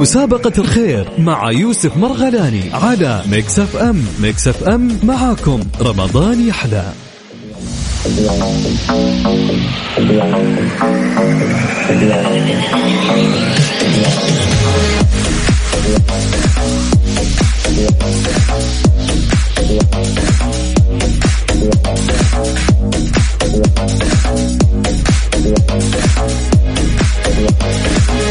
[0.00, 5.60] مسابقة الخير مع يوسف مرغلاني على Mix FM Mix FM معاكم.
[5.80, 6.92] رمضان يحلى.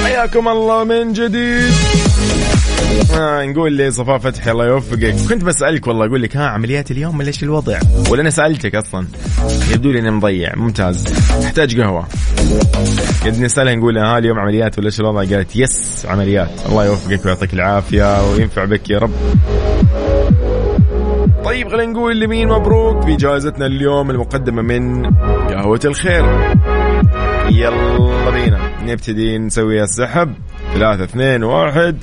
[0.03, 1.73] حياكم الله من جديد.
[3.13, 5.15] آه نقول لي صفاء فتحي الله يوفقك.
[5.29, 9.07] كنت بسألك والله أقول لك ها عمليات اليوم ولا إيش الوضع؟ ولا أنا سألتك أصلا.
[9.71, 10.55] يبدو لي أني مضيع.
[10.55, 11.07] ممتاز.
[11.45, 12.07] أحتاج قهوة.
[13.25, 16.51] قد نسألها نقول ها اليوم عمليات ولا إيش الوضع؟ قالت يس عمليات.
[16.69, 19.11] الله يوفقك ويعطيك العافية وينفع بك يا رب.
[21.45, 25.05] طيب خلينا نقول لمين مبروك؟ في جائزتنا اليوم المقدمة من
[25.49, 26.55] قهوة الخير.
[27.53, 30.33] يلا بينا نبتدي نسوي السحب.
[30.73, 31.97] ثلاثة اثنين واحد.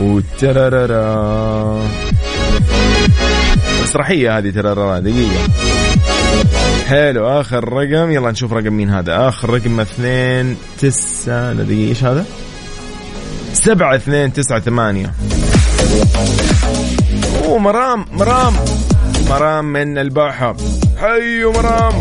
[0.00, 1.82] وترارارا
[3.82, 5.48] مسرحية هذه ترارارا دقيقة.
[6.88, 8.10] حلو آخر رقم.
[8.10, 9.28] يلا نشوف رقم مين هذا.
[9.28, 11.52] آخر رقم اثنين تسعة.
[11.52, 12.24] دقيقة إيش هذا؟
[13.52, 15.12] سبعة اثنين تسعة ثمانية.
[17.44, 18.54] أوه مرام مرام.
[19.30, 20.56] مرام من الباحة.
[21.00, 21.92] حيو مرام.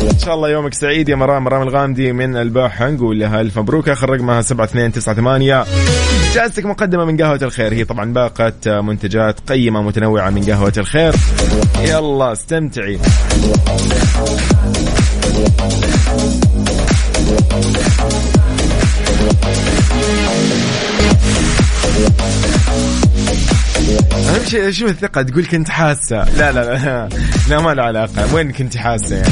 [0.00, 1.44] إن شاء الله يومك سعيد يا مرام.
[1.44, 2.90] مرام الغامدي من الباحة.
[2.90, 3.88] نقول لها ألف مبروك.
[3.88, 5.64] آخر رقمها 7298
[6.34, 7.72] جائزتك مقدمة من قهوة الخير.
[7.72, 11.14] هي طبعا باقة منتجات قيمة متنوعة من قهوة الخير.
[11.84, 12.98] يلا استمتعي.
[24.16, 26.24] أهم شيء شوف الثقة تقول كنت حاسة.
[26.36, 27.08] لا لا لا
[27.50, 28.34] لا ما له علاقة.
[28.34, 29.30] وين كنت حاسة يعني؟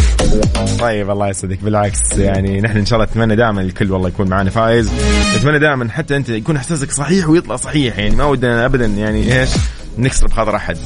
[0.80, 1.58] طيب الله يسعدك.
[1.62, 4.90] بالعكس يعني نحن إن شاء الله نتمنى دائما الكل والله يكون معنا فايز.
[5.36, 8.16] نتمنى دائما حتى أنت يكون إحساسك صحيح ويطلع صحيح يعني.
[8.16, 9.50] ما ودنا ابدا يعني إيش؟
[9.98, 10.76] نكسر بخاطر أحد.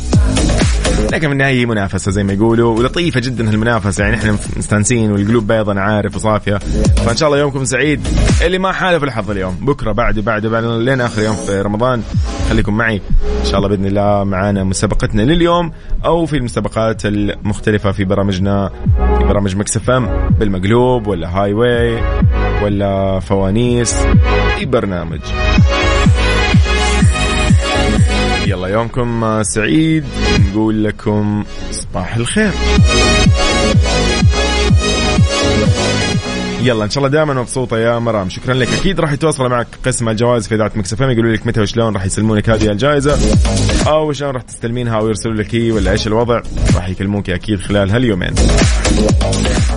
[1.13, 4.05] لكن في النهايه منافسة زي ما يقولوا ولطيفة جدا هالمنافسة.
[4.05, 6.57] يعني إحنا مستانسين والقلوب بيضة أنا عارف وصافية.
[7.07, 8.09] فإن شاء الله يومكم سعيد.
[8.43, 9.55] اللي ما حالف الحظ اليوم.
[9.55, 12.03] بكرة بعد بعد بعد لين آخر يوم في رمضان.
[12.49, 13.01] خليكم معي.
[13.41, 15.73] إن شاء الله بإذن الله معانا مسابقتنا لليوم
[16.05, 18.71] أو في المسابقات المختلفة في برامجنا
[19.19, 22.03] في برامج Mix FM بالمقلوب ولا Highway
[22.63, 23.97] ولا فوانيس
[24.59, 25.21] اي برنامج.
[28.49, 30.05] يلا يومكم آه، سعيد.
[30.51, 32.51] نقول لكم صباح الخير.
[36.63, 38.31] يلا إن شاء الله دائما مبسوطة يا مرام.
[38.31, 38.69] شكرا لك.
[38.81, 42.05] أكيد راح يتواصل معك قسم الجوائز في إذاعة Mix FM يقولوا لك متى وشلون راح
[42.05, 43.19] يسلمونك هذه الجائزة
[43.89, 46.41] أو شلون راح تستلمينها أو يرسلوا لك هي ولا إيش الوضع
[46.77, 48.35] راح يكلموك أكيد خلال هاليومين.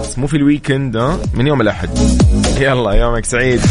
[0.02, 1.90] بس مو في ال weekend ها من يوم الأحد.
[2.60, 3.62] يلا يومك سعيد.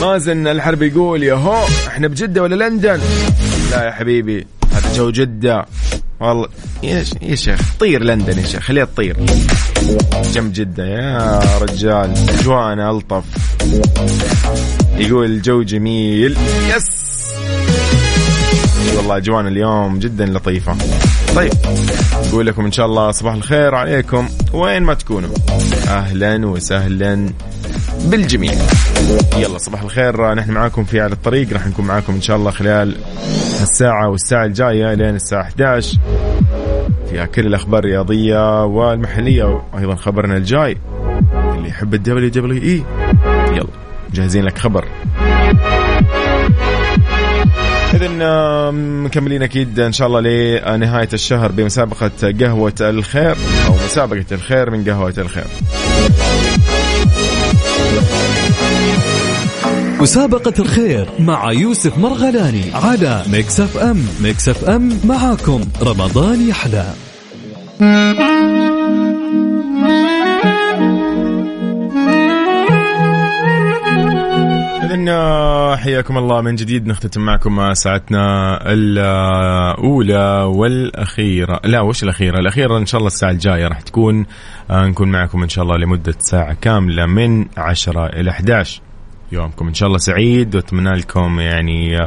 [0.00, 3.00] مازن الحربي يقول يا هو إحنا بجدة ولا لندن؟
[3.70, 5.66] لا يا حبيبي هذا جو جدة.
[6.20, 6.48] والله
[6.82, 9.16] يا شيخ طير لندن يا شيخ خليها تطير.
[10.34, 13.24] جنب جدة يا رجال أجواءنا ألطف.
[14.96, 16.36] يقول الجو جميل.
[16.76, 17.10] يس!
[18.96, 20.76] والله أجواءنا اليوم جدا لطيفة.
[21.36, 21.52] طيب
[22.28, 24.28] نقول لكم إن شاء الله صباح الخير عليكم.
[24.52, 25.34] وين ما تكونوا.
[25.88, 27.30] أهلا وسهلا.
[28.04, 28.52] بالجميع.
[29.36, 30.34] يلا صباح الخير.
[30.34, 31.52] نحن معاكم في على الطريق.
[31.52, 32.96] راح نكون معاكم إن شاء الله خلال
[33.62, 35.98] الساعة والساعة الجاية لين الساعة 11
[37.10, 40.76] فيها كل الأخبار الرياضية والمحلية وأيضا خبرنا الجاي
[41.54, 42.84] اللي يحب ال WWE.
[43.52, 43.66] يلا
[44.14, 44.84] جاهزين لك خبر.
[47.94, 52.10] إذا مكملين أكيد إن شاء الله لنهاية الشهر بمسابقة
[52.40, 53.36] قهوة الخير
[53.66, 55.44] أو مسابقة الخير من قهوة الخير.
[60.00, 65.60] مسابقة الخير مع يوسف مرغلاني على Mix FM Mix FM معاكم.
[65.82, 66.84] رمضان يحلى.
[74.84, 75.08] إذن
[75.76, 76.40] حياكم الله.
[76.40, 81.60] من جديد نختتم معكم ساعتنا الأولى والأخيرة.
[81.64, 84.26] لا وش الأخيرة؟ الأخيرة إن شاء الله الساعة الجاية راح تكون
[84.70, 88.89] آه، نكون معكم إن شاء الله لمدة ساعة كاملة من 10 إلى 11
[89.32, 89.68] يومكم.
[89.68, 91.98] إن شاء الله سعيد وأتمنى لكم يعني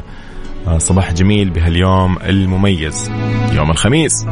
[0.67, 3.11] آه، صباح جميل بهاليوم المميز.
[3.53, 4.25] يوم الخميس.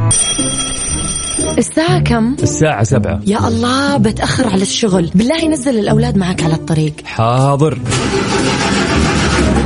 [1.58, 3.20] الساعة كم؟ الساعة سبعة.
[3.26, 5.10] يا الله بتأخر على الشغل.
[5.14, 6.92] بالله نزل الأولاد معك على الطريق.
[7.04, 7.78] حاضر.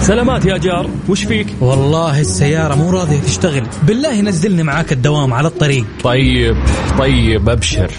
[0.00, 0.90] سلامات يا جار.
[1.08, 3.66] وش فيك؟ والله السيارة مو راضية تشتغل.
[3.82, 5.84] بالله نزلني معاك الدوام على الطريق.
[6.04, 6.56] طيب
[6.98, 7.90] طيب أبشر.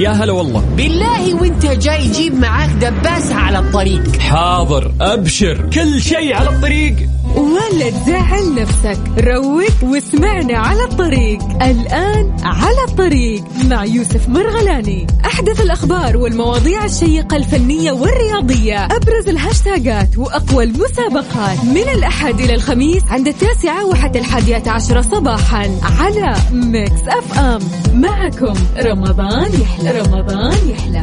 [0.00, 0.60] يا هلا والله.
[0.76, 4.16] بالله وانت جاي جيب معاك دباسة على الطريق.
[4.16, 6.96] حاضر أبشر كل شيء على الطريق.
[7.36, 11.42] ولا تزعل نفسك روق واسمعنا على الطريق.
[11.62, 15.06] الآن على الطريق مع يوسف مرغلاني.
[15.26, 21.64] أحدث الأخبار والمواضيع الشيقة الفنية والرياضية أبرز الهاشتاجات وأقوى المسابقات.
[21.64, 27.60] من الأحد إلى الخميس عند التاسعة وحتى الحادية عشرة صباحا على Mix FM
[27.94, 29.89] معكم رمضان يحلى.
[29.92, 31.00] رمضان يحلى.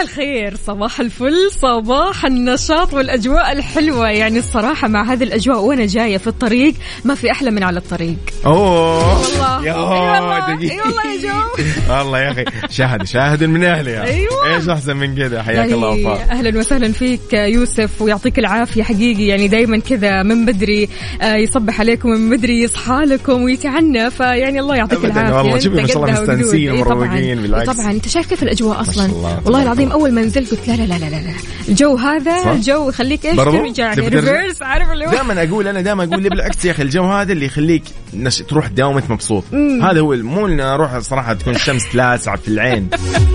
[0.00, 4.08] صباح الخير صباح الفل صباح النشاط والأجواء الحلوة.
[4.08, 8.16] يعني الصراحة مع هذه الأجواء وأنا جاية في الطريق ما في أحلى من على الطريق.
[8.46, 9.20] أوه.
[9.22, 9.66] والله.
[9.66, 10.54] يا أي والله.
[10.54, 10.74] دقيقة.
[10.74, 11.62] أي والله يا جو.
[11.94, 14.56] والله يا أخي شاهد شاهد من أهلها أيوة.
[14.56, 19.26] إيش أحسن من كذا حياك يعني الله وفاء أهلا وسهلا فيك يوسف ويعطيك العافية حقيقي.
[19.26, 20.88] يعني دائما كذا من بدري
[21.22, 25.36] آه، يصبح عليكم من بدري يصحى لكم ويتعنى فيعني الله يعطيك أبداً، العافية.
[25.36, 26.20] والله أنت شوفي ما شاء الله.
[26.20, 26.70] مستانسين.
[26.72, 27.68] ومروقين، بالعكس.
[27.68, 27.90] إيه طبعا.
[27.90, 30.02] أنت شايف كيف الأجواء أصلا؟ شاء الله، والله العظيم الله.
[30.02, 31.32] أول ما نزلت قلت لا لا لا لا لا.
[31.68, 35.80] الجو هذا صح؟ الجو يخليك إيش؟ ترجع يعني ترجع؟ reverse عارف اللي دائما أقول أنا
[35.80, 37.82] دائما أقول لي بالعكس يا أخي الجو هذا اللي يخليك
[38.14, 38.38] نش...
[38.38, 39.44] تروح تداوم وانت مبسوط
[39.82, 42.88] هذا هو مو ان أروح صراحة تكون الشمس لاسعه في العين.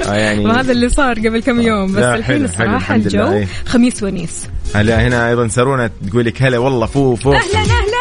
[0.08, 1.94] آه يعني وهذا اللي صار قبل كم يوم.
[1.94, 3.44] بس الحين الصراحة الجو.
[3.66, 4.48] خميس ونيس.
[4.76, 7.34] هلا هنا أيضا سارونا تقول لك هلا والله فو فو.
[7.34, 7.95] أهلا أهلا.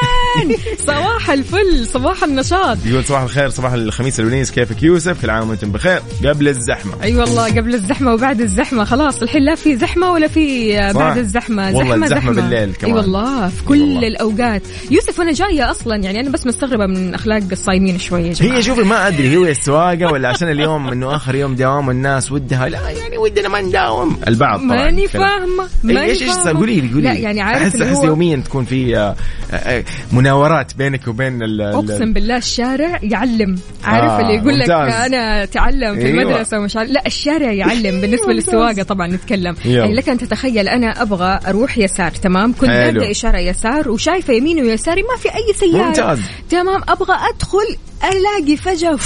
[0.79, 2.79] صباح الفل صباح النشاط.
[2.87, 6.03] يقول صباح الخير صباح الخميس الونيس كيفك يوسف؟ كل عام وأنتم بخير.
[6.27, 6.93] قبل الزحمة.
[7.03, 8.85] أي أيوة والله قبل الزحمة وبعد الزحمة.
[8.85, 10.77] خلاص الحين لا في زحمة ولا في.
[10.95, 11.67] بعد الزحمة.
[11.67, 12.33] والله زحمة الزحمة زحمة.
[12.33, 12.95] بالليل أي كمان.
[12.95, 14.07] والله في كل والله.
[14.09, 14.63] الأوقات.
[14.91, 19.09] يوسف وأنا جاية أصلا يعني أنا بس مستغربة من أخلاق الصايمين شوية هي شوفي ما
[19.09, 22.69] أدري هو السواقة ولا عشان اليوم إنه آخر يوم دوام والناس ودها.
[22.69, 24.21] لا يعني ودنا ما نداوم.
[24.29, 25.09] البعض طبعا ماني.
[25.09, 26.59] فاهمة إيه، ماني إيش إيش فاهمة.
[26.61, 27.13] قولي لي قولي لا.
[27.13, 29.17] يعني عارف أحس أحس يوميا تكون في آه،
[29.53, 29.85] آه،
[30.25, 34.71] مناورات بينك وبين ال أقسم بالله الشارع يعلم عارف آه، اللي يقول لك.
[34.71, 36.23] أنا تعلم في أيوة.
[36.23, 39.55] المدرسة ومش عارف لا الشارع يعلم بالنسبة للسواقة طبعا نتكلم.
[39.65, 42.71] يعني لك أن تتخيل أنا أبغى أروح يسار تمام كنت.
[42.71, 46.21] بادئ إشارة يسار وشايفة يميني ويساري ما في أي سيارة ممتاز.
[46.51, 48.97] تمام أبغى أدخل ألاقي فجأة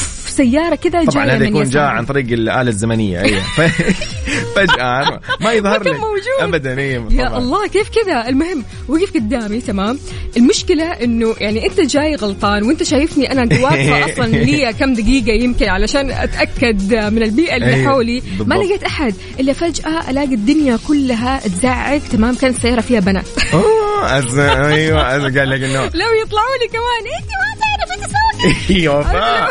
[0.40, 1.82] أوف، سيارة كذا طبعا جاية هذا من يكون جاء.
[1.82, 3.42] عن طريق الاله الزمنية أيوه
[4.56, 5.86] فجأة ما يظهر لك.
[5.94, 6.40] موجود.
[6.40, 7.38] ابدا أيوه يا طبعاً.
[7.38, 9.98] الله كيف كذا؟ المهم وقف قدامي تمام؟
[10.36, 15.68] المشكلة إنه يعني أنت جاي غلطان وأنت شايفني أنا واقفة أصلا لي كم دقيقة يمكن
[15.68, 18.22] علشان أتأكد من البيئة اللي أيوة، حولي.
[18.46, 18.54] ما.
[18.54, 23.26] لقيت أحد إلا فجأة ألاقي الدنيا كلها تزعق تمام؟ كانت السيارة فيها بنات.
[24.38, 29.48] أيوه قال لك إنه لو يطلعوا لي كمان أنت ما تعرفي تسوقي أيوه فا-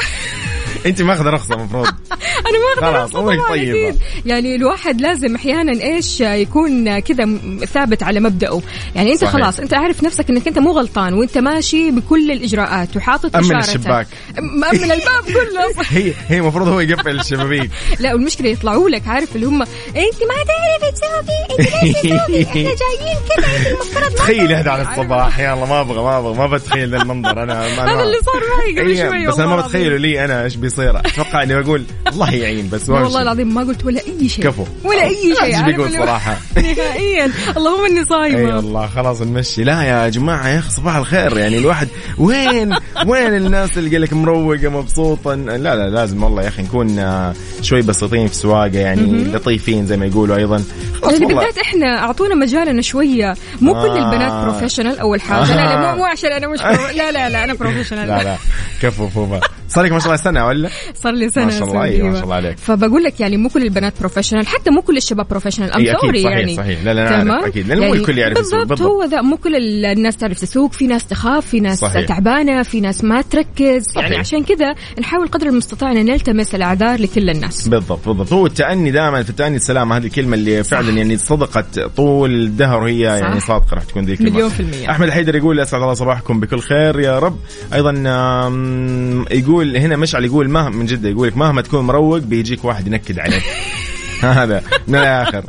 [0.85, 1.87] أنت ماخذ رخصة المفروض
[2.47, 3.89] أنا ما أقدر خلاص، أوصل أمورك طبعاً طيبة.
[3.89, 3.99] أكيد.
[4.25, 7.25] يعني الواحد لازم أحيانا إيش يكون كذا
[7.65, 8.61] ثابت على مبدأه
[8.95, 9.33] يعني أنت صحيح.
[9.33, 13.67] خلاص أنت عارف نفسك إنك أنت مو غلطان وأنت ماشي بكل الإجراءات وحاطط إشارتك.
[13.67, 14.07] الشباك.
[14.41, 19.45] مأمن الباب كله هي هي المفروض هو يقفل الشبابيك لا والمشكلة يطلعوا لك عارف اللي
[19.45, 24.81] هم أنت ما تعرفي تسوقي أنت ليش تسوقي إحنا جايين كذا أنت تخيل هذا على.
[24.81, 28.79] الصباح الله ما أبغى ما أبغى ما بتخيل ذا المنظر أنا هذا اللي صار معي
[28.79, 30.99] قبل شوي بس أنا ما بتخيله لي أنا إيش بيصير.
[30.99, 32.89] أتوقع إني بقول الله يعين بس.
[32.89, 34.45] والله العظيم ما قلت ولا أي شيء.
[34.45, 34.65] كفو.
[34.83, 37.31] ولا أي شيء إيش بيقول صراحة؟ نهائيا.
[37.57, 39.63] اللهم إني أي صايمه والله خلاص نمشي.
[39.63, 41.37] لا يا جماعة يا أخي صباح الخير.
[41.37, 41.87] يعني الواحد
[42.17, 46.99] وين؟ وين الناس اللي قال لك مروقة مبسوطة؟ لا لا لازم والله يا أخي نكون
[46.99, 50.63] آه، شوي بسيطين في السواقه يعني لطيفين زي ما يقولوا أيضا.
[51.03, 53.35] يعني بالذات إحنا أعطونا مجالنا شوية.
[53.61, 54.11] مو كل آه.
[54.11, 55.55] البنات professional أول حاجة.
[55.55, 55.95] لا لا.
[55.95, 56.59] مو, عشان أنا مش.
[56.97, 58.37] لا لا لا أنا professional لا لا.
[58.81, 59.39] كفو فوفا.
[59.67, 62.13] صار لك ما شاء الله سنة ولا؟ صار لي سنة ما شاء الله، أيوة، ما
[62.15, 62.57] شاء الله عليك.
[62.57, 66.37] فبقول لك يعني مو كل البنات professional حتى مو كل الشباب professional I'm sorry صحيح،
[66.37, 66.83] يعني صحيح.
[66.83, 67.67] لا، لا، أنا أعرف، تمام؟ أكيد.
[67.67, 68.81] لأن مو الكل يعرف بالضبط بالضبط.
[68.81, 72.05] هو ذا مو كل ال- الناس تعرف تسوق في ناس تخاف في ناس صحيح.
[72.07, 74.03] تعبانة في ناس ما تركز صحيح.
[74.03, 78.91] يعني عشان كذا نحاول قدر المستطاع أن نلتمس الأعذار لكل الناس بالضبط بالضبط هو التأني
[78.91, 83.75] دائما في التأني السلامة هذه الكلمة اللي فعلا يعني صدقت طول الدهر وهي يعني صادقة
[83.75, 84.91] راح تكون ذي الكلمة مليون في المية.
[84.91, 87.37] أحمد الحيدر يقول أسعد الله صباحكم بكل خير يا رب
[87.73, 89.25] أيضا آم،
[89.61, 93.19] يقول هنا مشعل يقول مهما من جدة يقول لك مهما تكون مروق بيجيك واحد ينكد
[93.19, 93.43] عليك.
[94.39, 95.43] هذا من الآخر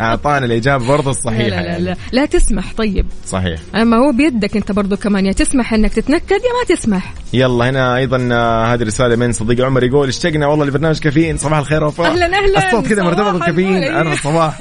[0.00, 1.84] أعطانا الإجابة برضه لا الصحيحة لا لا, يعني.
[1.84, 6.30] لا لا تسمح طيب صحيح أما هو بيدك أنت برضو كمان يا تسمح إنك تتنكد
[6.30, 10.64] يا ما تسمح يلا هنا أيضا آه، هذه رسالة من صديق عمر يقول اشتقنا والله
[10.64, 12.66] لبرنامج كافيين صباح الخير وفاء أهلاً، أهلاً.
[12.66, 13.82] الصوت كذا مرتبط بالكافيين.
[13.82, 14.60] أنا الصباح.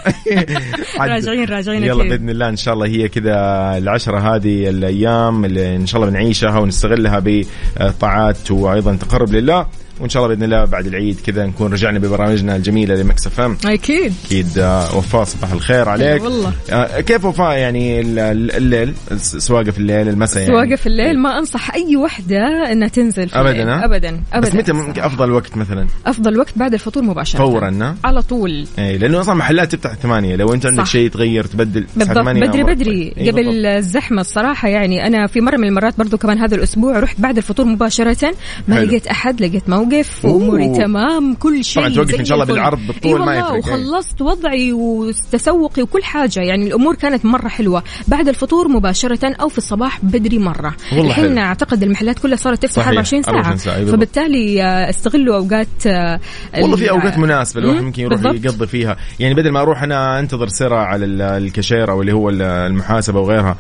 [1.00, 2.04] راجعين راجعين يلا.
[2.04, 3.34] بإذن الله إن شاء الله هي كذا
[3.78, 9.68] العشرة هذه الأيام اللي إن شاء الله بنعيشها ونستغلها بطاعات وأيضا تقرب لله
[10.00, 14.14] وإن شاء الله بإذن الله بعد العيد كذا نكون رجعنا ببرامجنا الجميلة لمكس ام أكيد
[14.26, 16.54] أكيد آه، وفاء صباح الخير عليك والله.
[16.72, 21.20] آه، كيف وفاء يعني ال- ال- الليل سواقه في الليل المساء يعني سواقة في الليل
[21.20, 23.36] ما أنصح أي وحدة إنها تنزل في.
[23.38, 23.42] ها؟
[23.86, 28.22] ابدا ابدا بس متى ممكن أفضل وقت مثلا أفضل وقت بعد الفطور مباشرة فورا؟ على
[28.22, 30.84] طول إي لأنه أصلا محلات تفتح ثمانية لو أنت عندك.
[30.84, 33.54] شيء تغير تبدل بالضبط بدري بدري قبل بالضبط.
[33.66, 37.66] الزحمة الصراحة يعني أنا في مرة من المرات برضو كمان هذا الأسبوع رحت بعد الفطور
[37.66, 38.34] مباشرة
[38.68, 38.86] ما حلو.
[38.86, 40.34] لقيت أحد لقيت موقف أوه.
[40.34, 42.46] وأموري تمام كل شيء طبعاً توقف إن شاء الله.
[42.46, 43.58] بالعرض بالطول إي ما يفرق،.
[43.58, 49.58] وخلصت وضعي وتسوقي وكل حاجة يعني الأمور كانت مرة حلوة بعد الفطور مباشرة أو في
[49.58, 51.38] الصباح بدري مرة الحين حلو.
[51.40, 53.96] أعتقد المحلات كلها صارت تفتح صحيح، 24 ساعة, 24 ساعة، بالضبط.
[53.96, 56.20] فبالتالي آه، استغلوا أوقات آه،
[56.58, 58.46] والله في أوقات مناسبة الواحد مم، ممكن يروح بالضبط.
[58.46, 62.30] يقضي فيها يعني بدل ما أروح أنا أنتظر سرا على ال- الكاشير أو اللي هو
[62.30, 63.58] ال- المحاسبة وغيرها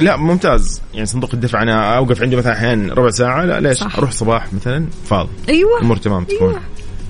[0.00, 3.96] لا ممتاز يعني صندوق الدفع أنا أوقف عنده مثلا أحيانا ربع ساعة لا ليش صح.
[3.98, 5.78] أروح صباح مثلا فاضي أيوه.
[5.78, 6.48] الأمور تمام تكون.
[6.48, 6.60] أيوة.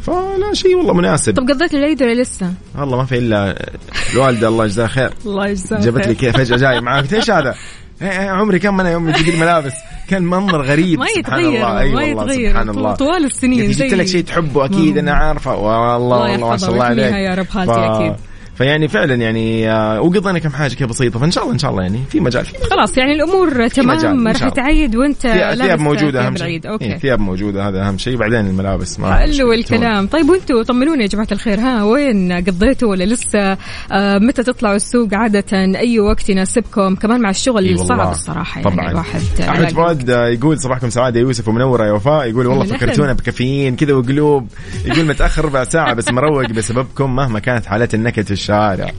[0.02, 1.34] فلا شيء والله مناسب.
[1.36, 3.68] طب قضيت العيد ولا لسه؟ والله ما في إلا
[4.12, 5.10] الوالدة الله يجزاها خير.
[5.26, 6.14] الله يجزاك جابت لي.
[6.14, 7.14] كيف فجأة جاي معاك.
[7.14, 7.54] إيش هذا؟
[8.02, 9.72] إيه، إيه، عمري كم أنا يوم تجيب لي ملابس؟
[10.08, 10.98] كان منظر غريب.
[10.98, 11.80] ما سبحان يتغير الله.
[11.80, 12.50] اي ما والله يتغير.
[12.50, 12.94] سبحان الله.
[12.94, 15.56] طوال السنين جبت لك شيء تحبه أكيد أنا عارفه.
[15.56, 17.12] والله الله والله ما شاء الله عليك.
[17.12, 18.14] يا رب خالتي أكيد.
[18.60, 21.82] فيعني فعلا يعني آه، وقضينا كم حاجة كذا بسيطة فإن شاء الله إن شاء الله
[21.82, 22.44] يعني في مجال.
[22.44, 24.48] في خلاص يعني الأمور تمام راح.
[24.48, 26.46] تعيد وأنت ثياب لابس ثياب موجودة أهم شيء.
[26.46, 28.16] العيد إيه، أوكي ثياب موجودة هذا أهم شيء.
[28.16, 30.06] بعدين الملابس ما حلو الكلام.
[30.06, 33.58] طيب وأنتوا طمنوني يا جماعة الخير ها وين قضيتوا ولا لسه؟
[33.92, 37.84] آه متى تطلعوا السوق عادة؟ أي وقت يناسبكم؟ كمان مع الشغل والله.
[37.84, 38.90] صعب الصراحة يعني طبعا.
[38.90, 42.28] الواحد أحمد فؤاد يقول صباحكم سعادة يا يوسف ومنوره يا وفاء.
[42.28, 42.64] يقول والله.
[42.64, 44.48] فكرتونا بكافيين كذا وقلوب.
[44.84, 48.49] يقول متأخر ربع ساعة بس مروق بسببكم مهما كانت حالات النكد في الشارع.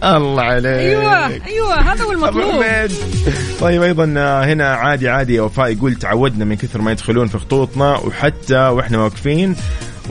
[0.03, 0.65] الله عليك.
[0.65, 2.63] أيوه أيوه هذا هو المطلوب.
[3.61, 7.37] طيب أيضا آه، هنا عادي عادي يا وفاء يقول تعودنا من كثر ما يدخلون في
[7.37, 9.55] خطوطنا وحتى وإحنا واقفين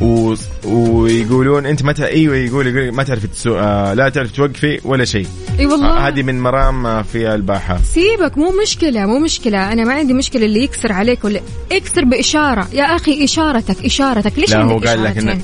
[0.00, 0.34] و...
[0.64, 5.26] ويقولون أنت متى إيوه يقول يقول ما تعرف تسوق آه لا تعرف توقفي ولا شيء.
[5.58, 5.86] أي والله.
[5.86, 7.80] آه هذه من مرام آه، في الباحة.
[7.94, 9.72] سيبك مو مشكلة مو مشكلة.
[9.72, 11.40] أنا ما عندي مشكلة اللي يكسر عليك ولا
[11.72, 12.68] اكسر بإشارة.
[12.72, 14.38] يا أخي إشارتك إشارتك.
[14.38, 15.40] ليش لا هو قال لك؟ إن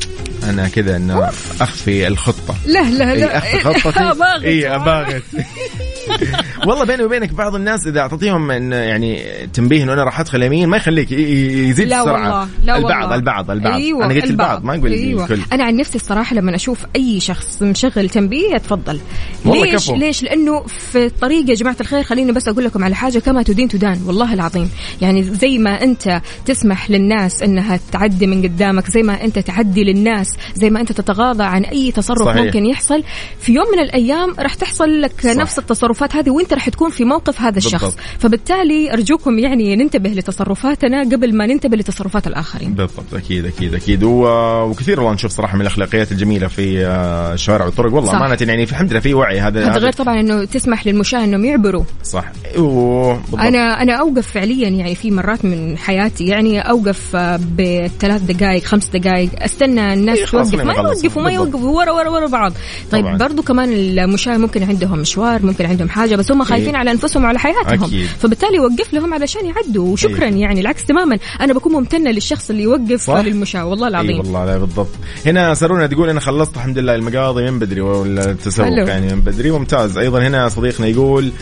[0.49, 1.29] أنا كذا إنه
[1.61, 2.55] أخفي الخطة.
[2.67, 4.47] لا لا إيه، لا اخفي خطتي.
[4.47, 5.23] اي اباغت
[6.67, 10.69] والله بيني وبينك بعض الناس إذا اعطيتهم إن يعني تنبيه إنه أنا راح أدخل يمين
[10.69, 13.15] ما يخليك يزيد لا السرعة والله لا البعض والله.
[13.15, 15.23] البعض البعض أيوة أنا قلت البعض ما أقول أيوة.
[15.23, 19.01] الكل أنا عن نفسي الصراحة لما أشوف أي شخص مشغل تنبيه أتفضل
[19.45, 19.97] والله ليش كفو.
[19.97, 23.69] ليش لأنه في الطريق يا جماعة الخير خليني بس أقول لكم على حاجة كما تدين
[23.69, 24.71] تدان والله العظيم
[25.03, 30.27] يعني زي ما أنت تسمح للناس إنها تعدي من قدامك زي ما أنت تعدي للناس
[30.55, 32.43] زي ما أنت تتغاضى عن أي تصرف صحيح.
[32.43, 33.03] ممكن يحصل
[33.41, 35.31] في يوم من الأيام راح تحصل لك صح.
[35.31, 35.59] نفس
[35.97, 37.85] التصرفات هذه وانت راح تكون في موقف هذا الشخص.
[37.85, 38.01] بالضبط.
[38.19, 42.75] فبالتالي أرجوكم يعني ننتبه لتصرفاتنا قبل ما ننتبه لتصرفات الآخرين.
[42.75, 43.15] بالضبط.
[43.15, 44.05] أكيد أكيد أكيد.
[44.05, 44.27] و...
[44.63, 47.95] وكثير والله نشوف صراحة من الأخلاقيات الجميلة في آه، الشوارع والطرق.
[47.95, 48.17] والله.
[48.17, 49.41] أمانة يعني في الحمد لله في وعي.
[49.41, 51.85] هذا هذا غير طبعا إنه تسمح للمشاة إنهم يعبروا.
[52.05, 52.25] صح.
[52.55, 53.41] أيوه، بالضبط.
[53.41, 56.25] أنا أنا أوقف فعليا يعني في مرات من حياتي.
[56.25, 60.55] يعني أوقف آه، بثلاث دقائق خمس دقائق أستنى الناس إيه، توقف.
[60.55, 60.73] ما.
[60.75, 61.31] يوقفوا ما.
[61.31, 61.71] يوقفوا.
[61.71, 62.53] ورا ورا ورا بعض.
[62.91, 63.17] طيب طبعاً.
[63.17, 66.77] برضو كمان المشاة ممكن عندهم مشوار ممكن عندهم حاجة بس هم خايفين إيه.
[66.77, 68.07] على أنفسهم وعلى حياتهم أكيد.
[68.07, 70.41] فبالتالي وقف لهم علشان يعدوا وشكرا إيه.
[70.41, 73.15] يعني العكس تماما أنا بكون ممتنة للشخص اللي يوقف صح.
[73.15, 74.89] للمشاة والله اي العظيم والله لا بالضبط
[75.27, 78.87] هنا سارونا تقول أنا خلصت الحمد لله المقاضي من بدري ولا التسوق حلو.
[78.87, 81.33] يعني من بدري ممتاز أيضا هنا صديقنا يقول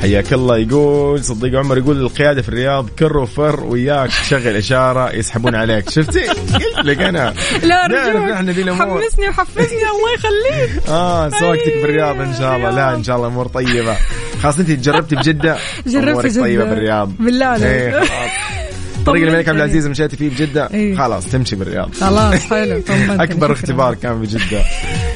[0.00, 0.58] حياك الله.
[0.58, 5.90] يقول صديق عمر يقول القيادة في الرياض كر وفر وياك تشغل إشارة يسحبون عليك.
[5.90, 7.34] شفتي؟ قلت لك أنا.
[7.62, 9.02] لا نعرف رجوك نحن ذي الأمور.
[9.02, 10.82] حمسني وحفزني الله يخليك.
[10.88, 12.70] آه سواقتك بالرياض إن شاء الله.
[12.70, 13.96] لا إن شاء الله أمور طيبة.
[14.42, 16.42] خلاص أنت جربتي بجدة؟ جربت جدة.
[16.42, 17.64] طيبه بالرياض بالله عليك.
[17.64, 18.02] إيه،.
[19.06, 20.96] طريق الملك عبد العزيز مشيتي فيه بجدة إيه.
[20.96, 21.94] خلاص تمشي بالرياض.
[21.94, 22.82] خلاص حلو.
[23.22, 23.52] أكبر.
[23.52, 24.62] اختبار كان بجدة.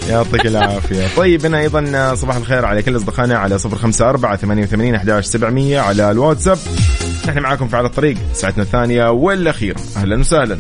[0.09, 1.07] يعطيك العافية.
[1.17, 6.59] طيب هنا أيضا صباح الخير على كل أصدقائنا على 054 88 11 700 على الواتساب.
[7.29, 10.59] نحن معاكم في على الطريق ساعتنا الثانية والاخيره أهلا وسهلا.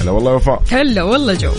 [0.00, 0.62] هلا والله وفاء.
[0.70, 1.50] هلا والله جو.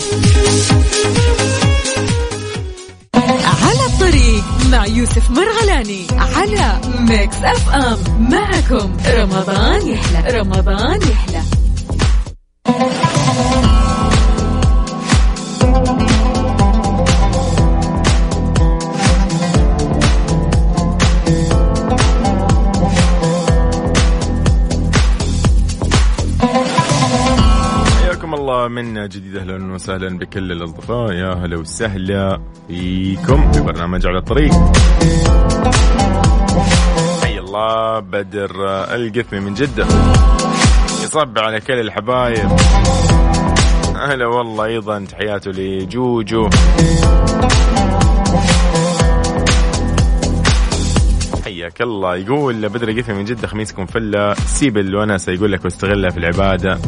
[4.06, 7.98] الطريق مع يوسف مرغلاني على Mix FM
[8.30, 10.38] معكم رمضان يحلى.
[10.38, 11.55] رمضان يحلى.
[28.76, 31.12] من جديد أهلا وسهلا بكل الأصدقاء.
[31.12, 34.52] يا هلا وسهلا فيكم في برنامج على الطريق.
[37.22, 38.50] حي الله بدر
[38.94, 39.86] القثمي من جدة.
[41.04, 42.50] يصب على كل الحبايب.
[43.96, 46.48] هلا والله أيضا تحياته لجوجو.
[51.44, 52.16] حياك الله.
[52.16, 56.78] يقول بدر القثمي من جدة خميسكم فله سيب الونسه يقول لك واستغلها في العبادة.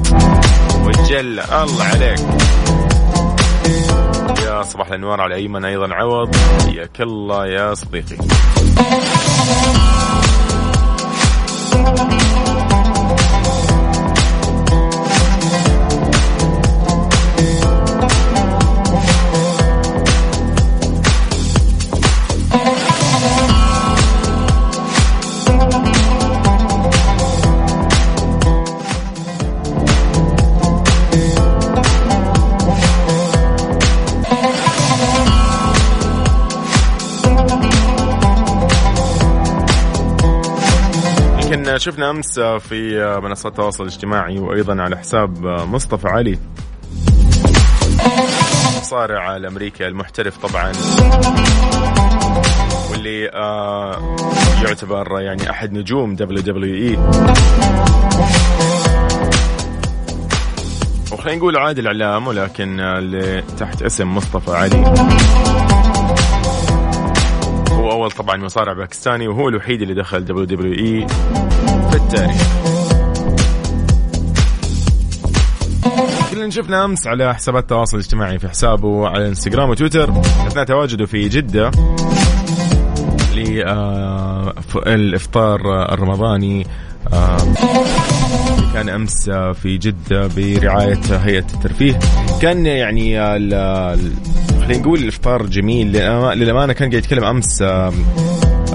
[0.98, 2.20] والجل الله عليك.
[4.46, 6.36] يا صباح الأنوار على أيمن أيضا عوض.
[6.66, 8.16] حياك الله يا صديقي.
[41.78, 46.38] شفنا أمس في منصات التواصل الاجتماعي وأيضا على حساب مصطفى علي.
[48.80, 50.72] مصارع الأمريكي المحترف طبعا.
[52.90, 54.16] واللي آه
[54.64, 56.98] يعتبر يعني أحد نجوم WWE.
[61.12, 64.84] وخلينا نقول عادل علام ولكن اللي تحت اسم مصطفى علي.
[67.72, 71.06] هو أول طبعا مصارع باكستاني وهو الوحيد اللي دخل WWE.
[72.02, 72.42] التاريخ.
[76.30, 81.28] كلنا شفنا أمس على حسابات التواصل الاجتماعي في حسابه على إنستغرام وتويتر أثناء تواجده في
[81.28, 81.70] جدة
[84.86, 85.60] للافطار
[85.92, 86.66] الرمضاني
[87.12, 87.38] آه،
[88.74, 91.98] كان أمس آه، في جدة برعاية هيئة الترفيه.
[92.42, 93.98] كان يعني آه،
[94.60, 97.92] خلينا نقول الإفطار جميل للأمانة كان قاعد يتكلم أمس آه، آه،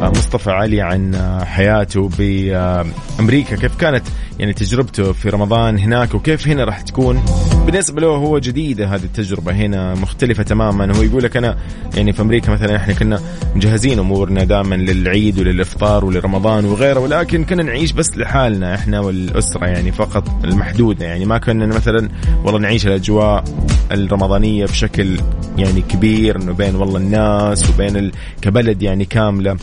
[0.10, 3.56] مصطفى علي عن حياته بأمريكا.
[3.56, 4.04] كيف كانت
[4.40, 7.26] يعني تجربته في رمضان هناك وكيف هنا راح تكون؟
[7.66, 10.98] بالنسبة له هو جديده هذه التجربة هنا مختلفة تماما.
[10.98, 11.58] هو يقول لك أنا
[11.96, 13.20] يعني في أمريكا مثلا إحنا كنا
[13.56, 19.92] مجهزين أمورنا دائما للعيد وللإفطار ولرمضان وغيره ولكن كنا نعيش بس لحالنا إحنا والأسرة يعني
[19.92, 21.06] فقط المحدودة.
[21.06, 22.10] يعني ما كنا مثلا
[22.44, 23.44] والله نعيش الأجواء
[23.92, 25.18] الرمضانية بشكل
[25.58, 29.58] يعني كبير إنه بين والله الناس وبين كبلد يعني كاملة.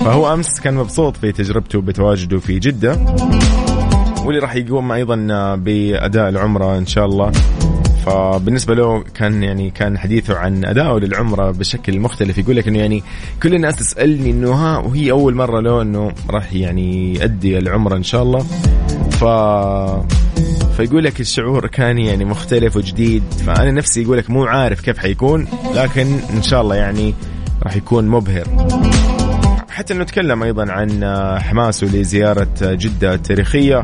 [0.00, 2.98] فهو أمس كان مبسوط في تجربته بتواجده في جدة
[4.24, 5.16] واللي راح يقوم أيضا
[5.54, 7.32] بأداء العمرة إن شاء الله.
[8.06, 13.02] فبالنسبة له كان يعني كان حديثه عن أدائه للعمرة بشكل مختلف يقول لك إنه يعني
[13.42, 18.02] كل الناس تسألني إنه ها وهي أول مرة له إنه راح يعني يؤدي العمرة إن
[18.02, 18.38] شاء الله.
[19.10, 19.24] ف
[20.76, 23.22] فيقول لك الشعور كان يعني مختلف وجديد.
[23.46, 27.14] فأنا نفسي يقول لك مو عارف كيف حيكون لكن إن شاء الله يعني
[27.62, 28.44] راح يكون مبهر.
[29.74, 31.04] حتى انه تكلم أيضا عن
[31.40, 33.82] حماسه لزيارة جدة التاريخيه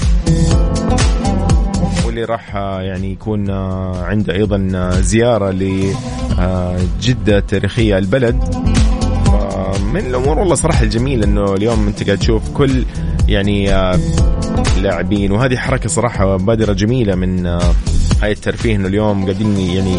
[2.07, 3.51] واللي راح يعني يكون
[3.97, 8.70] عنده أيضا زيارة لجدة التاريخيه البلد.
[9.93, 12.84] من الأمور والله صراحة الجميل إنه اليوم أنت قاعد تشوف كل
[13.28, 13.66] يعني
[14.82, 17.47] لاعبين وهذه حركة صراحة بادرة جميلة من
[18.22, 19.97] هاي الترفيه إنه اليوم قاعدين يعني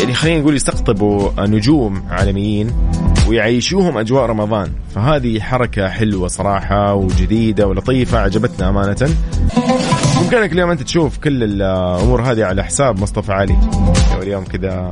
[0.00, 2.89] يعني خلينا نقول يستقطبوا نجوم عالميين.
[3.30, 4.72] ويعيشوهم أجواء رمضان.
[4.94, 9.14] فهذه حركة حلوة صراحة وجديدة ولطيفة عجبتنا أمانة.
[10.16, 13.56] بامكانك اليوم أنت تشوف كل الأمور هذه على حساب مصطفى علي.
[14.22, 14.90] اليوم كذا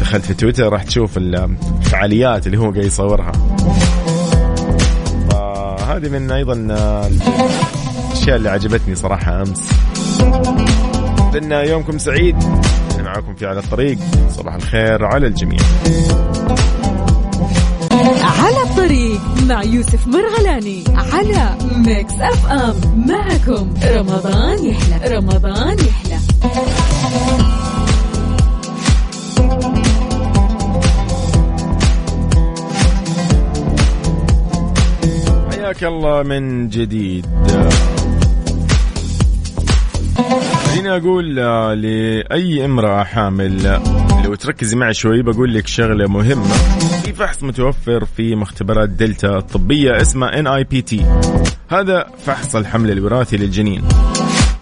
[0.00, 3.32] دخلت في تويتر راح تشوف الفعاليات اللي هو قاعد يصورها.
[5.30, 9.72] فهذه من أيضا الأشياء اللي عجبتني صراحة أمس.
[11.36, 12.36] إن يومكم سعيد.
[13.04, 13.98] معاكم في على الطريق.
[14.30, 15.58] صباح الخير على الجميع.
[18.86, 22.74] الطريق مع يوسف مرغلاني على Mix FM
[23.08, 25.16] معكم رمضان يحلى.
[25.16, 26.18] رمضان يحلى.
[35.50, 37.26] حياك الله من جديد.
[40.66, 41.34] خليني أقول
[41.82, 43.80] لأي امرأة حامل
[44.24, 46.95] لو تركزي معي شوي بقول لك شغلة مهمة.
[47.18, 51.06] فحص متوفر في مختبرات دلتا الطبية اسمه T
[51.68, 53.84] هذا فحص الحمل الوراثي للجنين.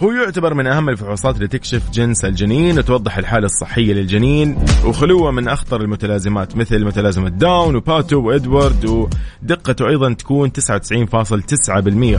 [0.02, 5.48] هو يعتبر من أهم الفحوصات اللي تكشف جنس الجنين وتوضح الحالة الصحية للجنين وخلوه من
[5.48, 12.18] أخطر المتلازمات مثل متلازمة داون وباتو وإدوارد ودقته أيضا تكون 99.9%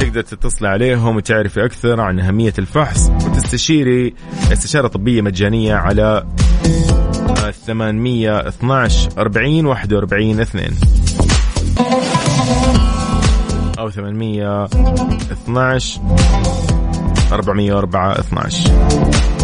[0.00, 4.14] تقدر تتصل عليهم وتعرفي أكثر عن أهمية الفحص وتستشيري
[4.52, 6.26] استشارة طبية مجانية على
[7.34, 10.74] 812 40 41 2
[13.78, 16.00] أو 812
[17.32, 18.70] 404 12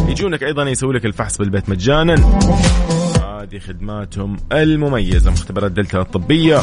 [0.09, 2.15] يجونك أيضا يسوي لك الفحص بالبيت مجانا.
[3.25, 6.61] هذه خدماتهم المميزة مختبرات دلتا الطبية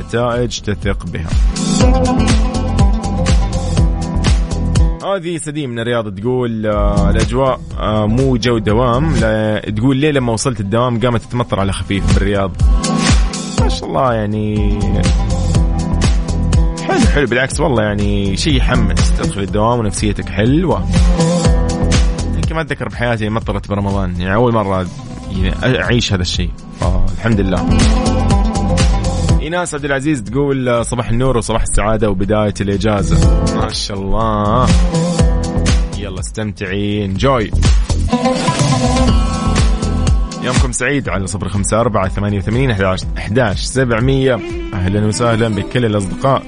[0.00, 1.28] نتائج تثق بها.
[5.14, 9.14] هذه سديم من الرياض تقول آه الأجواء آه مو جو دوام.
[9.76, 12.52] تقول ليه لما وصلت الدوام قامت تتمطر على خفيف بالرياض
[13.60, 14.78] ما شاء الله يعني
[16.86, 17.26] حلو حلو.
[17.26, 19.12] بالعكس والله يعني شيء يحمس.
[19.18, 20.86] تدخل الدوام ونفسيتك حلوة.
[22.34, 24.20] يمكن ما أتذكر بحياتي مطرت برمضان.
[24.20, 24.86] يعني أول مرة
[25.64, 26.50] أعيش هذا الشيء.
[26.80, 27.68] فالحمد لله.
[29.46, 33.44] إيناس عبد العزيز تقول صباح النور وصباح السعادة وبداية الإجازة.
[33.56, 34.66] ما شاء الله.
[35.98, 37.50] يلا استمتعي انجوي
[40.42, 42.70] يومكم سعيد على صفر خمسة أربعة ثمانية وثمانين
[43.18, 44.38] أحداش سبعمية.
[44.74, 46.42] أهلا وسهلا بكل الأصدقاء.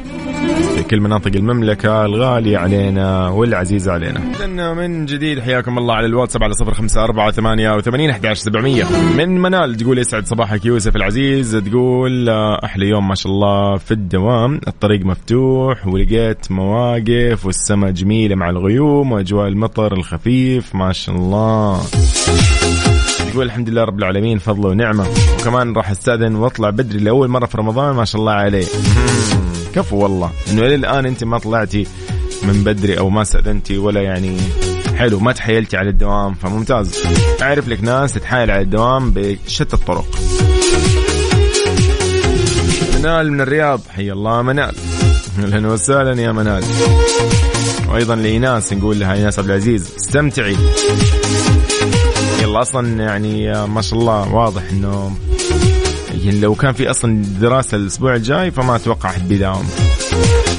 [0.90, 4.20] كل مناطق المملكة الغالية علينا والعزيزة علينا.
[4.40, 8.84] إذن من جديد حياكم الله على الواتساب على صفر خمسة أربعة ثمانية وثمانين أحداش سبعمية.
[9.16, 12.28] من منال تقول يسعد صباحك يوسف العزيز تقول
[12.64, 14.60] أحلى يوم ما شاء الله في الدوام.
[14.68, 21.80] الطريق مفتوح ولقيت مواقف والسماء جميلة مع الغيوم وأجواء المطر الخفيف ما شاء الله.
[23.28, 25.06] يقول الحمد لله رب العالمين فضل ونعمة.
[25.40, 28.66] وكمان راح أستأذن وأطلع بدري لأول مرة في رمضان ما شاء الله عليه.
[29.74, 30.30] كفو والله.
[30.50, 31.86] إنه إلى الان أنت ما طلعتي
[32.42, 34.36] من بدري أو ما استأذنتي ولا يعني
[34.96, 37.02] حلو ما تحايلتي على الدوام فممتاز.
[37.42, 40.18] أعرف لك ناس تتحايل على الدوام بشتى الطرق.
[42.98, 44.74] منال من الرياض حي الله منال.
[45.38, 46.64] أهلا وسهلا يا منال.
[47.88, 50.56] وأيضا لإيناس نقول لها إيناس عبد العزيز استمتعي.
[52.42, 55.16] يلا أصلا يعني ما شاء الله واضح إنه
[56.28, 59.64] يعني لو كان في أصلا دراسة الأسبوع الجاي فما أتوقع حد بيداوم.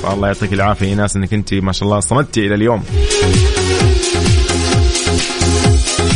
[0.03, 2.83] فالله يعطيك العافية يا ناس إنك أنت ما شاء الله صمدتي إلى اليوم.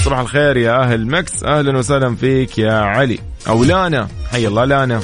[0.05, 1.43] صباح الخير يا أهل مكس.
[1.43, 3.19] أهلا وسهلا فيك يا علي.
[3.47, 4.07] أو لانا.
[4.31, 4.99] حي الله لانا.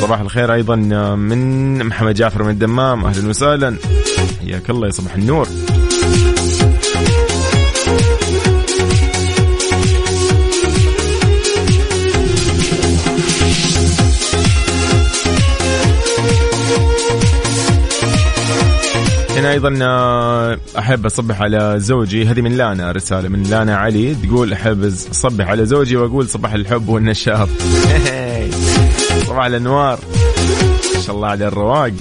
[0.00, 0.76] صباح الخير أيضا
[1.16, 3.04] من محمد جعفر من الدمام.
[3.04, 3.76] أهلا وسهلا.
[4.40, 5.48] حياك الله يا صباح النور.
[19.38, 22.26] هنا أيضا آه، أحب أصبح على زوجي.
[22.26, 24.14] هذه من لانا رسالة من لانا علي.
[24.14, 27.48] تقول أحب أصبح على زوجي وأقول صباح الحب والنشاط.
[29.26, 29.98] صباح الأنوار.
[30.94, 31.92] ما شاء الله على الرواق.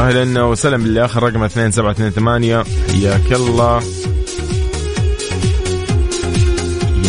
[0.00, 3.80] أهلا وسهلا باللي اخر رقم 2728 حياك الله.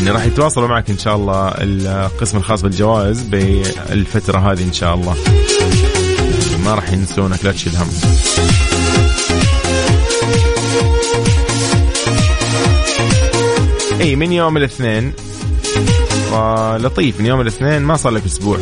[0.02, 5.16] يعني راح يتواصلوا معك إن شاء الله القسم الخاص بالجوائز بالفترة هذه إن شاء الله.
[6.66, 7.90] ما راح ينسونك لا تشيل هم.
[14.02, 15.14] إي من يوم الاثنين
[16.78, 18.58] لطيف من يوم الاثنين ما صار لك أسبوع.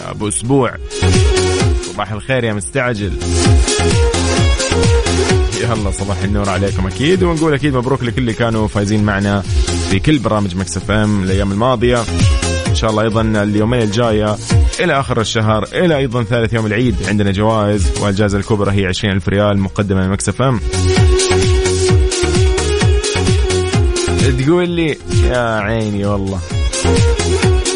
[0.00, 0.74] يا أبو أسبوع.
[1.92, 3.12] صباح الخير يا مستعجل.
[5.60, 9.42] يلا صباح النور عليكم أكيد ونقول أكيد مبروك لكل اللي كانوا فايزين معنا.
[9.90, 12.04] في كل برامج Mix FM الأيام الماضية.
[12.68, 14.36] إن شاء الله أيضا اليومين الجاية
[14.80, 19.28] إلى آخر الشهر إلى أيضا ثالث يوم العيد عندنا جوائز والجائزة الكبرى هي 20 ألف
[19.28, 20.60] ريال مقدمة من Mix FM.
[24.38, 26.40] تقول لي يا عيني والله.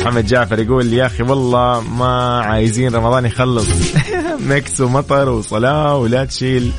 [0.00, 3.68] محمد جعفر يقول يا أخي والله ما عايزين رمضان يخلص.
[4.50, 6.72] مكس ومطر وصلاة ولا تشيل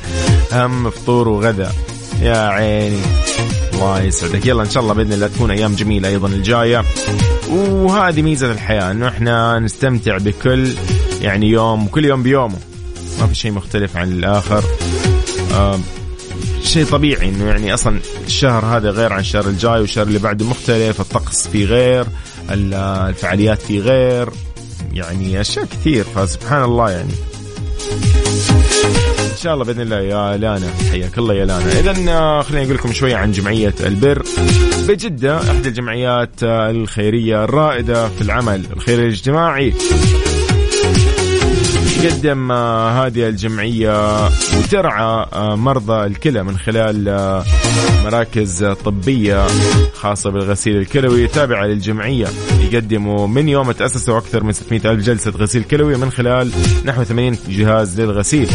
[0.52, 1.72] هم فطور وغدا.
[2.20, 3.00] يا عيني.
[3.74, 6.84] الله يسعدك يلا إن شاء الله بإذن الله تكون أيام جميلة أيضا الجاية.
[7.50, 10.68] وهذه ميزة الحياة إنه إحنا نستمتع بكل
[11.20, 12.58] يعني يوم وكل يوم بيومه.
[13.20, 14.64] ما في شيء مختلف عن الآخر.
[15.54, 15.78] آه
[16.62, 21.00] شيء طبيعي إنه يعني أصلا الشهر هذا غير عن الشهر الجاي والشهر اللي بعده مختلف
[21.00, 22.06] الطقس فيه غير
[22.50, 24.28] الفعاليات فيه غير.
[24.92, 27.12] يعني أشياء كثير فسبحان الله يعني.
[29.32, 32.76] إن شاء الله بإذن الله يا لانا حياك الله يا لانا اذا آه، خليني أقول
[32.76, 34.22] لكم شوية عن جمعية البر.
[34.88, 39.74] بجدة احدى الجمعيات آه، الخيرية الرائدة في العمل الخيري الاجتماعي.
[42.02, 45.26] تقدم آه، هذه الجمعية وترعى
[45.56, 47.04] مرضى الكلى من خلال
[48.04, 49.46] مراكز طبية
[49.94, 52.26] خاصة بالغسيل الكلوي تابعة للجمعية.
[52.60, 56.50] يقدموا من يوم تأسسوا أكثر من 600 ألف جلسة غسيل كلوي من خلال
[56.84, 58.48] نحو 80 جهاز للغسيل.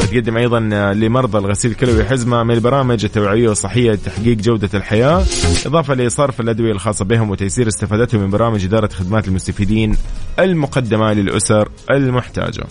[0.00, 0.60] تقدم أيضا
[0.94, 5.24] لمرضى الغسيل الكلوي حزمه من البرامج التوعويه والصحيه لتحقيق جودة الحياة
[5.66, 9.96] إضافة لصرف الأدوية الخاصة بهم وتيسير استفادتهم من برامج إدارة خدمات المستفيدين
[10.38, 12.64] المقدمة للأسر المحتاجة.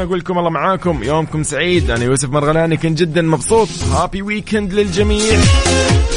[0.00, 1.02] أنا أقول لكم الله معاكم.
[1.02, 1.90] يومكم سعيد.
[1.90, 3.68] أنا يوسف مرغلاني كنت جدا مبسوط.
[3.92, 5.38] هابي ويكند للجميع.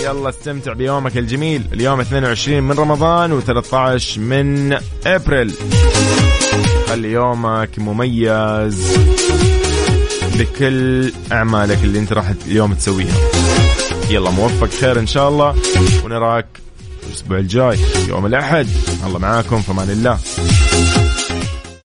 [0.03, 1.63] يلا استمتع بيومك الجميل.
[1.73, 5.53] اليوم 22 من رمضان و13 من أبريل.
[6.89, 8.97] خلي يومك مميز
[10.35, 13.17] بكل أعمالك اللي أنت راح اليوم تسويها.
[14.09, 15.55] يلا موفق خير إن شاء الله.
[16.05, 16.47] ونراك
[17.07, 17.77] الأسبوع الجاي
[18.07, 18.67] يوم الأحد.
[19.05, 20.19] الله معاكم فمان الله.